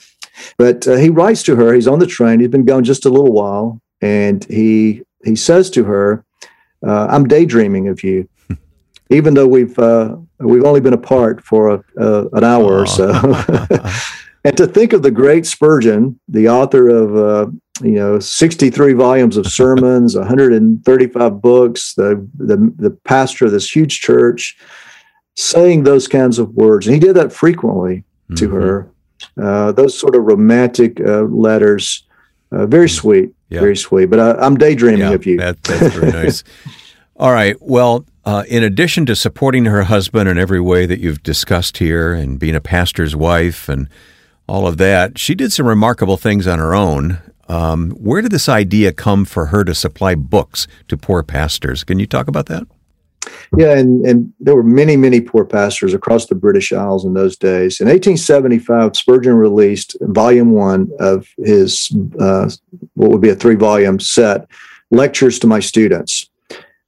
but 0.58 0.86
uh, 0.86 0.98
he 0.98 1.10
writes 1.10 1.42
to 1.44 1.56
her. 1.56 1.74
He's 1.74 1.88
on 1.88 2.00
the 2.00 2.08
train. 2.08 2.42
He's 2.42 2.50
been 2.50 2.66
gone 2.66 2.84
just 2.84 3.06
a 3.06 3.10
little 3.10 3.32
while, 3.32 3.82
and 4.02 4.44
he 4.44 5.04
he 5.24 5.38
says 5.38 5.70
to 5.70 5.86
her, 5.86 6.26
uh, 6.86 7.08
"I'm 7.10 7.30
daydreaming 7.30 7.88
of 7.88 8.04
you." 8.04 8.28
Even 9.14 9.34
though 9.34 9.48
we've 9.48 9.78
uh, 9.80 10.16
we've 10.40 10.64
only 10.64 10.82
been 10.82 10.94
apart 10.94 11.44
for 11.44 11.70
a, 11.70 11.84
uh, 12.00 12.26
an 12.34 12.44
hour 12.44 12.80
or 12.80 12.86
so. 12.86 13.12
and 14.44 14.58
to 14.58 14.68
think 14.68 14.94
of 14.94 15.04
the 15.04 15.12
great 15.12 15.46
Spurgeon, 15.46 16.20
the 16.28 16.50
author 16.50 16.90
of 16.90 17.16
uh, 17.16 17.52
you 17.82 17.94
know 17.94 18.20
63 18.20 18.94
volumes 18.94 19.38
of 19.38 19.48
sermons, 19.48 20.16
135 20.18 21.42
books, 21.42 21.94
the, 21.94 22.28
the 22.38 22.74
the 22.78 22.92
pastor 23.06 23.46
of 23.46 23.52
this 23.52 23.74
huge 23.74 24.02
church, 24.02 24.58
saying 25.36 25.84
those 25.84 26.08
kinds 26.08 26.40
of 26.40 26.54
words, 26.54 26.88
and 26.88 26.94
he 26.94 27.00
did 27.00 27.16
that 27.16 27.32
frequently 27.32 28.04
mm-hmm. 28.30 28.36
to 28.36 28.50
her. 28.50 28.90
Uh, 29.42 29.72
those 29.72 29.98
sort 29.98 30.16
of 30.16 30.24
romantic 30.24 31.00
uh, 31.00 31.22
letters, 31.24 32.06
uh, 32.52 32.66
very 32.66 32.88
mm-hmm. 32.88 32.96
sweet, 32.96 33.30
yeah. 33.50 33.62
very 33.62 33.76
sweet. 33.76 34.08
But 34.08 34.20
I, 34.20 34.46
am 34.46 34.58
daydreaming 34.58 35.00
yeah, 35.00 35.12
of 35.12 35.26
you. 35.26 35.38
That, 35.38 35.64
that's 35.64 35.96
very 35.96 36.12
nice. 36.12 36.44
All 37.16 37.32
right. 37.32 37.56
Well, 37.62 38.06
uh, 38.26 38.44
in 38.48 38.64
addition 38.64 39.06
to 39.06 39.16
supporting 39.16 39.66
her 39.66 39.84
husband 39.84 40.30
in 40.30 40.38
every 40.38 40.62
way 40.62 40.86
that 40.86 41.00
you've 41.00 41.24
discussed 41.24 41.78
here 41.78 42.14
and 42.14 42.40
being 42.40 42.56
a 42.56 42.62
pastor's 42.62 43.16
wife 43.16 43.68
and 43.68 43.90
all 44.48 44.68
of 44.68 44.78
that, 44.78 45.18
she 45.18 45.36
did 45.36 45.52
some 45.52 45.68
remarkable 45.68 46.18
things 46.18 46.48
on 46.48 46.60
her 46.60 46.74
own. 46.74 47.20
Um, 47.50 47.92
where 47.92 48.22
did 48.22 48.32
this 48.32 48.48
idea 48.48 48.94
come 48.94 49.26
for 49.26 49.48
her 49.48 49.64
to 49.64 49.76
supply 49.76 50.16
books 50.16 50.68
to 50.88 50.98
poor 50.98 51.24
pastors? 51.24 51.84
Can 51.84 52.00
you 52.00 52.08
talk 52.08 52.28
about 52.28 52.46
that? 52.48 52.66
Yeah, 53.58 53.78
and, 53.78 54.06
and 54.06 54.34
there 54.40 54.56
were 54.56 54.64
many, 54.64 54.98
many 54.98 55.22
poor 55.22 55.46
pastors 55.46 55.94
across 55.94 56.26
the 56.26 56.36
British 56.36 56.74
Isles 56.74 57.06
in 57.06 57.14
those 57.14 57.38
days. 57.38 57.80
In 57.80 57.88
1875, 57.88 58.96
Spurgeon 58.96 59.36
released 59.36 59.96
volume 60.02 60.52
one 60.52 60.90
of 61.00 61.28
his, 61.38 61.96
uh, 62.20 62.50
what 62.96 63.12
would 63.12 63.22
be 63.22 63.30
a 63.30 63.36
three 63.36 63.56
volume 63.56 64.00
set, 64.00 64.48
Lectures 64.92 65.40
to 65.40 65.48
My 65.48 65.60
Students. 65.60 66.30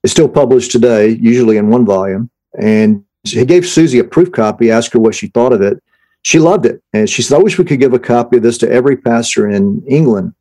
It's 0.05 0.11
still 0.11 0.29
published 0.29 0.71
today, 0.71 1.17
usually 1.19 1.57
in 1.57 1.69
one 1.69 1.83
volume. 1.83 2.29
And 2.59 3.03
he 3.23 3.43
gave 3.43 3.65
Susie 3.65 3.97
a 3.97 4.03
proof 4.03 4.31
copy, 4.31 4.69
asked 4.69 4.93
her 4.93 4.99
what 4.99 5.15
she 5.15 5.29
thought 5.29 5.51
of 5.51 5.63
it. 5.63 5.81
She 6.21 6.37
loved 6.37 6.67
it. 6.67 6.79
And 6.93 7.09
she 7.09 7.23
said, 7.23 7.39
I 7.39 7.41
wish 7.41 7.57
we 7.57 7.65
could 7.65 7.79
give 7.79 7.93
a 7.93 7.97
copy 7.97 8.37
of 8.37 8.43
this 8.43 8.59
to 8.59 8.69
every 8.69 8.97
pastor 8.97 9.49
in 9.49 9.83
England. 9.87 10.35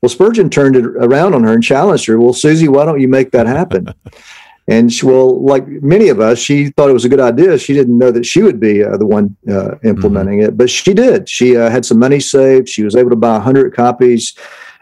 Well, 0.00 0.10
Spurgeon 0.10 0.48
turned 0.48 0.76
it 0.76 0.84
around 0.84 1.34
on 1.34 1.42
her 1.42 1.52
and 1.52 1.60
challenged 1.60 2.06
her. 2.06 2.20
Well, 2.20 2.32
Susie, 2.32 2.68
why 2.68 2.84
don't 2.84 3.00
you 3.00 3.08
make 3.08 3.32
that 3.32 3.48
happen? 3.48 3.92
and 4.68 4.92
she, 4.92 5.04
well, 5.04 5.44
like 5.44 5.66
many 5.66 6.08
of 6.08 6.20
us, 6.20 6.38
she 6.38 6.68
thought 6.68 6.88
it 6.88 6.92
was 6.92 7.04
a 7.04 7.08
good 7.08 7.18
idea. 7.18 7.58
She 7.58 7.74
didn't 7.74 7.98
know 7.98 8.12
that 8.12 8.24
she 8.24 8.42
would 8.42 8.60
be 8.60 8.84
uh, 8.84 8.96
the 8.96 9.06
one 9.06 9.36
uh, 9.50 9.74
implementing 9.82 10.38
mm-hmm. 10.38 10.50
it, 10.50 10.56
but 10.56 10.70
she 10.70 10.94
did. 10.94 11.28
She 11.28 11.56
uh, 11.56 11.68
had 11.68 11.84
some 11.84 11.98
money 11.98 12.20
saved. 12.20 12.68
She 12.68 12.84
was 12.84 12.94
able 12.94 13.10
to 13.10 13.16
buy 13.16 13.32
100 13.32 13.74
copies 13.74 14.36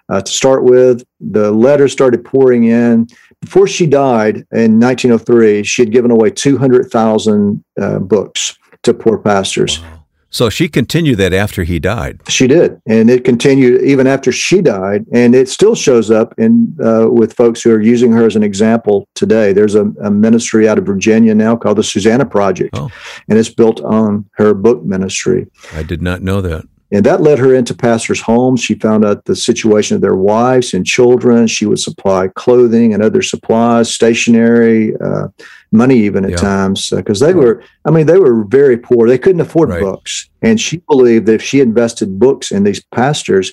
uh, 0.08 0.20
to 0.20 0.30
start 0.30 0.64
with. 0.64 1.04
The 1.20 1.50
letters 1.50 1.92
started 1.92 2.24
pouring 2.24 2.64
in. 2.64 3.08
Before 3.40 3.66
she 3.66 3.86
died 3.86 4.36
in 4.52 4.80
1903, 4.80 5.62
she 5.62 5.82
had 5.82 5.92
given 5.92 6.10
away 6.10 6.30
200,000 6.30 7.64
uh, 7.80 7.98
books 8.00 8.58
to 8.82 8.94
poor 8.94 9.18
pastors. 9.18 9.80
Wow. 9.80 9.98
So 10.30 10.50
she 10.50 10.68
continued 10.68 11.16
that 11.18 11.32
after 11.32 11.64
he 11.64 11.78
died. 11.78 12.20
She 12.28 12.46
did, 12.46 12.80
and 12.86 13.08
it 13.08 13.24
continued 13.24 13.82
even 13.82 14.06
after 14.06 14.30
she 14.30 14.60
died, 14.60 15.06
and 15.10 15.34
it 15.34 15.48
still 15.48 15.74
shows 15.74 16.10
up 16.10 16.34
in 16.38 16.76
uh, 16.84 17.08
with 17.10 17.32
folks 17.32 17.62
who 17.62 17.72
are 17.72 17.80
using 17.80 18.12
her 18.12 18.26
as 18.26 18.36
an 18.36 18.42
example 18.42 19.08
today. 19.14 19.54
There's 19.54 19.74
a, 19.74 19.86
a 20.02 20.10
ministry 20.10 20.68
out 20.68 20.76
of 20.76 20.84
Virginia 20.84 21.34
now 21.34 21.56
called 21.56 21.78
the 21.78 21.82
Susanna 21.82 22.26
Project, 22.26 22.70
oh. 22.74 22.90
and 23.28 23.38
it's 23.38 23.48
built 23.48 23.80
on 23.80 24.28
her 24.32 24.52
book 24.52 24.84
ministry. 24.84 25.46
I 25.72 25.82
did 25.82 26.02
not 26.02 26.20
know 26.20 26.42
that. 26.42 26.66
And 26.90 27.04
that 27.04 27.20
led 27.20 27.38
her 27.38 27.54
into 27.54 27.74
pastors' 27.74 28.20
homes. 28.20 28.62
She 28.62 28.74
found 28.74 29.04
out 29.04 29.26
the 29.26 29.36
situation 29.36 29.94
of 29.94 30.00
their 30.00 30.16
wives 30.16 30.72
and 30.72 30.86
children. 30.86 31.46
She 31.46 31.66
would 31.66 31.78
supply 31.78 32.28
clothing 32.28 32.94
and 32.94 33.02
other 33.02 33.20
supplies, 33.20 33.92
stationery, 33.92 34.96
uh, 34.96 35.28
money, 35.70 35.98
even 35.98 36.24
at 36.24 36.30
yeah. 36.30 36.36
times, 36.36 36.88
because 36.88 37.22
uh, 37.22 37.26
they 37.26 37.34
were, 37.34 37.62
I 37.84 37.90
mean, 37.90 38.06
they 38.06 38.18
were 38.18 38.42
very 38.44 38.78
poor. 38.78 39.06
They 39.06 39.18
couldn't 39.18 39.42
afford 39.42 39.68
right. 39.68 39.82
books. 39.82 40.30
And 40.40 40.58
she 40.58 40.78
believed 40.88 41.26
that 41.26 41.34
if 41.34 41.42
she 41.42 41.60
invested 41.60 42.18
books 42.18 42.50
in 42.50 42.64
these 42.64 42.82
pastors, 42.82 43.52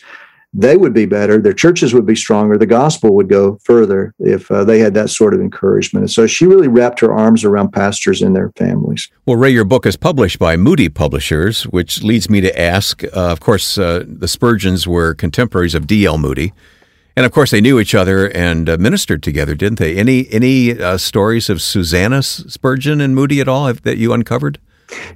they 0.58 0.78
would 0.78 0.94
be 0.94 1.06
better. 1.06 1.38
Their 1.38 1.54
churches 1.54 1.94
would 1.94 2.06
be 2.06 2.15
stronger. 2.15 2.58
The 2.58 2.65
gospel 2.65 3.13
would 3.15 3.30
go 3.30 3.60
further 3.63 4.13
if 4.20 4.50
uh, 4.50 4.63
they 4.63 4.80
had 4.80 4.94
that 4.94 5.10
sort 5.10 5.34
of 5.34 5.41
encouragement. 5.41 6.04
And 6.04 6.12
so 6.12 6.26
she 6.28 6.46
really 6.46 6.68
wrapped 6.68 7.00
her 7.02 7.13
arms 7.13 7.44
around 7.44 7.72
pastors 7.72 8.22
and 8.22 8.36
their 8.36 8.52
families. 8.56 9.10
Well, 9.26 9.36
Ray, 9.36 9.52
your 9.52 9.65
book 9.65 9.86
is 9.86 9.98
published 9.98 10.39
by 10.39 10.56
Moody 10.56 10.89
Publishers, 10.89 11.63
which 11.63 12.02
leads 12.02 12.30
me 12.30 12.41
to 12.41 12.60
ask 12.60 13.04
uh, 13.04 13.36
of 13.36 13.39
course, 13.39 13.78
uh, 13.78 14.04
the 14.08 14.28
Spurgeons 14.28 14.88
were 14.88 15.13
contemporaries 15.13 15.76
of 15.76 15.88
D.L. 15.88 16.18
Moody. 16.18 16.54
And 17.18 17.26
of 17.26 17.32
course, 17.32 17.52
they 17.52 17.62
knew 17.62 17.80
each 17.80 17.96
other 17.96 18.28
and 18.28 18.70
uh, 18.70 18.78
ministered 18.78 19.24
together, 19.24 19.56
didn't 19.56 19.80
they? 19.80 19.96
Any 19.96 20.28
any 20.32 20.80
uh, 20.80 20.98
stories 20.98 21.50
of 21.50 21.62
Susanna 21.62 22.22
Spurgeon 22.24 23.02
and 23.02 23.15
Moody 23.15 23.39
at 23.39 23.48
all 23.48 23.72
that 23.74 23.98
you 23.98 24.13
uncovered? 24.13 24.60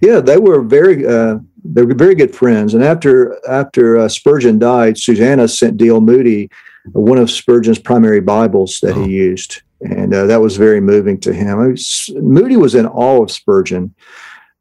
Yeah, 0.01 0.19
they 0.19 0.37
were 0.37 0.61
very 0.61 1.05
uh, 1.05 1.39
they 1.63 1.83
were 1.83 1.93
very 1.93 2.15
good 2.15 2.35
friends. 2.35 2.73
And 2.73 2.83
after 2.83 3.37
after 3.47 3.97
uh, 3.97 4.09
Spurgeon 4.09 4.59
died, 4.59 4.97
Susanna 4.97 5.47
sent 5.47 5.77
D.L. 5.77 6.01
Moody 6.01 6.49
one 6.93 7.17
of 7.17 7.29
Spurgeon's 7.29 7.79
primary 7.79 8.21
Bibles 8.21 8.79
that 8.81 8.95
oh. 8.95 9.03
he 9.03 9.11
used, 9.11 9.61
and 9.81 10.13
uh, 10.13 10.25
that 10.25 10.41
was 10.41 10.57
very 10.57 10.81
moving 10.81 11.19
to 11.21 11.33
him. 11.33 11.57
Was, 11.57 12.09
Moody 12.15 12.57
was 12.57 12.75
in 12.75 12.85
awe 12.85 13.21
of 13.21 13.31
Spurgeon. 13.31 13.93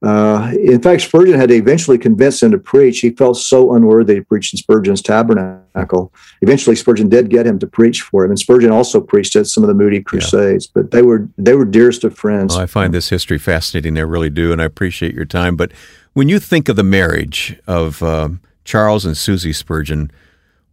Uh, 0.00 0.52
in 0.56 0.80
fact, 0.80 1.02
Spurgeon 1.02 1.34
had 1.34 1.48
to 1.48 1.56
eventually 1.56 1.98
convince 1.98 2.40
him 2.40 2.52
to 2.52 2.58
preach. 2.58 3.00
He 3.00 3.10
felt 3.10 3.36
so 3.36 3.74
unworthy 3.74 4.16
to 4.16 4.22
preach 4.22 4.52
in 4.52 4.56
Spurgeon's 4.56 5.02
tabernacle. 5.02 6.12
Eventually, 6.40 6.76
Spurgeon 6.76 7.08
did 7.08 7.30
get 7.30 7.46
him 7.46 7.58
to 7.58 7.66
preach 7.66 8.02
for 8.02 8.24
him, 8.24 8.30
and 8.30 8.38
Spurgeon 8.38 8.70
also 8.70 9.00
preached 9.00 9.34
at 9.34 9.48
some 9.48 9.64
of 9.64 9.68
the 9.68 9.74
Moody 9.74 10.00
Crusades. 10.00 10.66
Yeah. 10.66 10.82
But 10.82 10.92
they 10.92 11.02
were 11.02 11.28
they 11.36 11.54
were 11.54 11.64
dearest 11.64 12.04
of 12.04 12.16
friends. 12.16 12.54
Well, 12.54 12.62
I 12.62 12.66
find 12.66 12.94
this 12.94 13.08
history 13.08 13.38
fascinating. 13.38 13.98
I 13.98 14.02
really 14.02 14.30
do, 14.30 14.52
and 14.52 14.62
I 14.62 14.66
appreciate 14.66 15.14
your 15.14 15.24
time. 15.24 15.56
But 15.56 15.72
when 16.18 16.28
you 16.28 16.40
think 16.40 16.68
of 16.68 16.74
the 16.74 16.82
marriage 16.82 17.56
of 17.68 18.02
uh, 18.02 18.28
Charles 18.64 19.04
and 19.04 19.16
Susie 19.16 19.52
Spurgeon, 19.52 20.10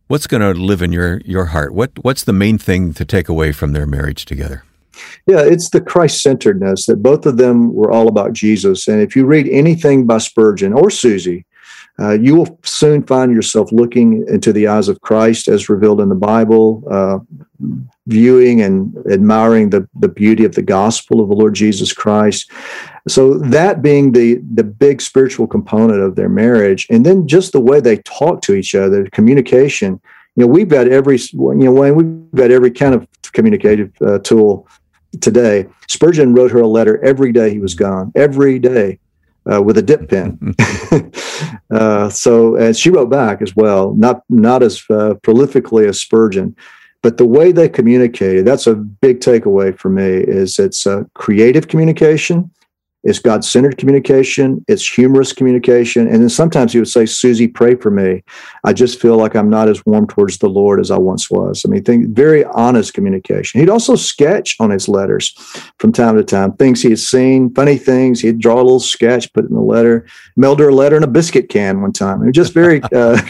what's 0.08 0.26
going 0.26 0.42
to 0.42 0.60
live 0.60 0.82
in 0.82 0.92
your 0.92 1.22
your 1.24 1.46
heart? 1.46 1.72
What 1.76 1.92
what's 2.04 2.24
the 2.24 2.34
main 2.34 2.58
thing 2.58 2.96
to 2.96 3.06
take 3.06 3.30
away 3.30 3.52
from 3.52 3.72
their 3.72 3.86
marriage 3.86 4.26
together? 4.26 4.64
Yeah, 5.28 5.42
it's 5.42 5.70
the 5.70 5.82
Christ 5.82 6.24
centeredness 6.24 6.88
that 6.88 7.04
both 7.04 7.28
of 7.28 7.38
them 7.38 7.76
were 7.76 7.92
all 7.92 8.08
about 8.08 8.34
Jesus. 8.34 8.88
And 8.88 9.00
if 9.04 9.16
you 9.16 9.28
read 9.28 9.48
anything 9.50 10.08
by 10.08 10.18
Spurgeon 10.18 10.74
or 10.74 10.90
Susie, 10.90 11.46
uh, 12.00 12.12
you 12.12 12.36
will 12.36 12.60
soon 12.64 13.04
find 13.04 13.34
yourself 13.34 13.72
looking 13.72 14.26
into 14.28 14.52
the 14.52 14.68
eyes 14.68 14.90
of 14.90 15.00
Christ 15.02 15.48
as 15.48 15.70
revealed 15.70 16.02
in 16.02 16.10
the 16.10 16.16
Bible, 16.16 16.84
uh, 16.92 17.20
viewing 18.08 18.62
and 18.62 18.96
admiring 19.10 19.70
the, 19.70 19.88
the 20.00 20.10
beauty 20.10 20.44
of 20.44 20.56
the 20.56 20.62
gospel 20.62 21.22
of 21.22 21.30
the 21.30 21.36
Lord 21.36 21.56
Jesus 21.56 21.94
Christ. 21.94 22.52
So 23.08 23.36
that 23.36 23.82
being 23.82 24.12
the 24.12 24.42
the 24.54 24.64
big 24.64 25.00
spiritual 25.02 25.48
component 25.48 26.02
of 26.02 26.16
their 26.16 26.30
marriage, 26.30 26.88
and 26.90 27.06
then 27.06 27.28
just 27.28 27.54
the 27.54 27.62
way 27.62 27.80
they 27.80 27.98
talk 27.98 28.42
to 28.42 28.56
each 28.56 28.76
other, 28.76 29.08
communication. 29.12 30.02
You 30.36 30.42
know, 30.42 30.48
we've 30.48 30.68
got 30.68 30.90
every 30.90 31.18
you 31.18 31.56
know 31.56 31.72
Wayne, 31.72 31.96
we've 31.96 32.32
got 32.36 32.52
every 32.52 32.72
kind 32.72 32.94
of 32.94 33.08
communicative 33.32 33.92
uh, 34.02 34.20
tool 34.20 34.68
today. 35.22 35.68
Spurgeon 35.88 36.34
wrote 36.34 36.52
her 36.52 36.60
a 36.60 36.68
letter 36.68 37.02
every 37.06 37.32
day 37.32 37.52
he 37.52 37.60
was 37.60 37.74
gone, 37.74 38.12
every 38.16 38.60
day. 38.60 39.00
Uh, 39.52 39.62
with 39.62 39.78
a 39.78 39.82
dip 39.82 40.10
pen. 40.10 40.56
uh, 41.72 42.10
so, 42.10 42.56
and 42.56 42.76
she 42.76 42.90
wrote 42.90 43.10
back 43.10 43.42
as 43.42 43.56
well, 43.56 43.94
not 43.94 44.24
not 44.30 44.64
as 44.64 44.84
uh, 44.90 45.14
prolifically 45.22 45.88
as 45.88 46.02
Spurgeon, 46.02 46.56
but 47.04 47.18
the 47.18 47.26
way 47.26 47.52
they 47.52 47.70
communicated. 47.70 48.46
That's 48.46 48.68
a 48.68 48.76
big 48.76 49.20
takeaway 49.20 49.78
for 49.78 49.90
me. 49.90 50.04
Is 50.04 50.58
it's 50.58 50.86
a 50.86 51.06
creative 51.14 51.68
communication 51.68 52.50
it's 53.06 53.20
God 53.20 53.46
centered 53.46 53.78
communication. 53.78 54.66
It's 54.68 54.88
humorous 54.88 55.32
communication. 55.32 56.08
And 56.08 56.24
then 56.24 56.30
sometimes 56.30 56.74
he 56.74 56.80
would 56.80 56.88
say, 56.88 57.06
Susie, 57.06 57.48
pray 57.48 57.76
for 57.76 57.92
me. 57.92 58.24
I 58.64 58.74
just 58.74 59.00
feel 59.00 59.16
like 59.16 59.36
I'm 59.36 59.50
not 59.50 59.70
as 59.70 59.86
warm 59.86 60.08
towards 60.08 60.40
the 60.40 60.50
Lord 60.50 60.80
as 60.80 60.90
I 60.90 60.98
once 60.98 61.30
was. 61.30 61.64
I 61.64 61.70
mean, 61.70 61.84
think, 61.84 62.08
very 62.10 62.44
honest 62.46 62.96
communication. 62.96 63.60
He'd 63.60 63.70
also 63.70 63.96
sketch 63.96 64.56
on 64.60 64.72
his 64.72 64.90
letters 64.90 65.34
from 65.78 65.92
time 65.92 66.18
to 66.18 66.24
time, 66.24 66.54
things 66.54 66.82
he 66.82 66.90
had 66.90 67.00
seen, 67.00 67.54
funny 67.54 67.78
things. 67.78 68.22
He'd 68.22 68.40
draw 68.40 68.56
a 68.56 68.64
little 68.64 68.80
sketch, 68.80 69.32
put 69.34 69.46
it 69.46 69.50
in 69.50 69.56
the 69.56 69.62
letter, 69.62 70.08
mailed 70.36 70.60
her 70.60 70.70
a 70.70 70.76
letter 70.76 70.98
in 70.98 71.04
a 71.04 71.08
biscuit 71.08 71.48
can 71.48 71.82
one 71.82 71.94
time. 71.94 72.24
It 72.24 72.28
was 72.28 72.36
just 72.36 72.54
very 72.54 72.82
uh, 72.96 73.22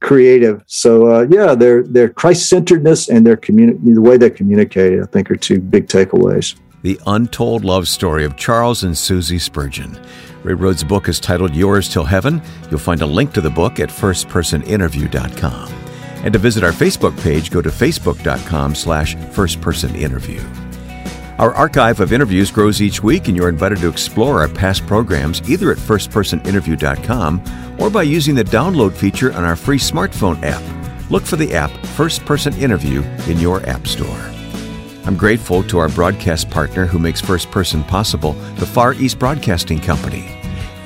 creative. 0.00 0.64
So 0.66 1.06
uh, 1.06 1.26
yeah, 1.30 1.54
their 1.54 1.84
their 1.84 2.08
Christ 2.08 2.48
centeredness 2.48 3.08
and 3.08 3.24
their 3.24 3.36
communi- 3.36 3.94
the 3.94 4.00
way 4.00 4.16
they 4.16 4.30
communicate, 4.30 5.00
I 5.00 5.06
think, 5.06 5.30
are 5.30 5.36
two 5.36 5.60
big 5.60 5.86
takeaways. 5.86 6.56
The 6.84 7.00
Untold 7.06 7.64
Love 7.64 7.88
Story 7.88 8.26
of 8.26 8.36
Charles 8.36 8.84
and 8.84 8.96
Susie 8.96 9.38
Spurgeon. 9.38 9.98
Ray 10.42 10.52
Rhodes' 10.52 10.84
book 10.84 11.08
is 11.08 11.18
titled 11.18 11.54
Yours 11.54 11.88
Till 11.88 12.04
Heaven. 12.04 12.42
You'll 12.70 12.78
find 12.78 13.00
a 13.00 13.06
link 13.06 13.32
to 13.32 13.40
the 13.40 13.48
book 13.48 13.80
at 13.80 13.88
firstpersoninterview.com. 13.88 15.72
And 16.16 16.32
to 16.34 16.38
visit 16.38 16.62
our 16.62 16.72
Facebook 16.72 17.18
page, 17.22 17.50
go 17.50 17.62
to 17.62 17.70
facebook.com 17.70 18.74
slash 18.74 19.16
firstpersoninterview. 19.16 20.44
Our 21.38 21.54
archive 21.54 22.00
of 22.00 22.12
interviews 22.12 22.50
grows 22.50 22.82
each 22.82 23.02
week, 23.02 23.28
and 23.28 23.36
you're 23.36 23.48
invited 23.48 23.78
to 23.78 23.88
explore 23.88 24.42
our 24.42 24.48
past 24.48 24.86
programs 24.86 25.40
either 25.48 25.72
at 25.72 25.78
firstpersoninterview.com 25.78 27.76
or 27.78 27.88
by 27.88 28.02
using 28.02 28.34
the 28.34 28.44
download 28.44 28.92
feature 28.92 29.32
on 29.32 29.42
our 29.42 29.56
free 29.56 29.78
smartphone 29.78 30.38
app. 30.42 30.62
Look 31.10 31.22
for 31.22 31.36
the 31.36 31.54
app 31.54 31.70
First 31.96 32.26
Person 32.26 32.52
Interview 32.58 33.02
in 33.26 33.40
your 33.40 33.66
App 33.66 33.86
Store. 33.86 34.33
I'm 35.06 35.16
grateful 35.16 35.62
to 35.64 35.78
our 35.78 35.90
broadcast 35.90 36.48
partner 36.48 36.86
who 36.86 36.98
makes 36.98 37.20
First 37.20 37.50
Person 37.50 37.84
possible, 37.84 38.32
the 38.56 38.66
Far 38.66 38.94
East 38.94 39.18
Broadcasting 39.18 39.78
Company. 39.78 40.22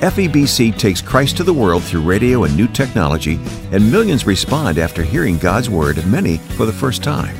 FEBC 0.01 0.77
takes 0.77 1.01
Christ 1.01 1.37
to 1.37 1.43
the 1.43 1.53
world 1.53 1.83
through 1.83 2.01
radio 2.01 2.43
and 2.43 2.55
new 2.55 2.67
technology, 2.67 3.39
and 3.71 3.91
millions 3.91 4.25
respond 4.25 4.77
after 4.77 5.03
hearing 5.03 5.37
God's 5.37 5.69
Word, 5.69 6.05
many 6.05 6.37
for 6.37 6.65
the 6.65 6.73
first 6.73 7.01
time. 7.01 7.35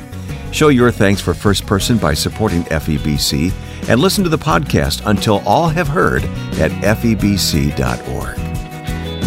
Show 0.52 0.68
your 0.68 0.90
thanks 0.90 1.20
for 1.20 1.34
First 1.34 1.66
Person 1.66 1.98
by 1.98 2.14
supporting 2.14 2.64
FEBC 2.64 3.52
and 3.88 4.00
listen 4.00 4.24
to 4.24 4.30
the 4.30 4.38
podcast 4.38 5.02
until 5.06 5.42
all 5.46 5.68
have 5.68 5.88
heard 5.88 6.24
at 6.58 6.70
febc.org. 6.82 8.38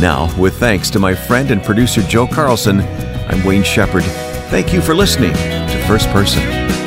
Now, 0.01 0.35
with 0.39 0.57
thanks 0.57 0.89
to 0.89 0.99
my 0.99 1.13
friend 1.13 1.51
and 1.51 1.63
producer 1.63 2.01
Joe 2.01 2.27
Carlson, 2.27 2.81
I'm 2.81 3.43
Wayne 3.45 3.63
Shepherd. 3.63 4.03
Thank 4.49 4.73
you 4.73 4.81
for 4.81 4.95
listening 4.95 5.33
to 5.33 5.85
First 5.87 6.09
Person. 6.09 6.83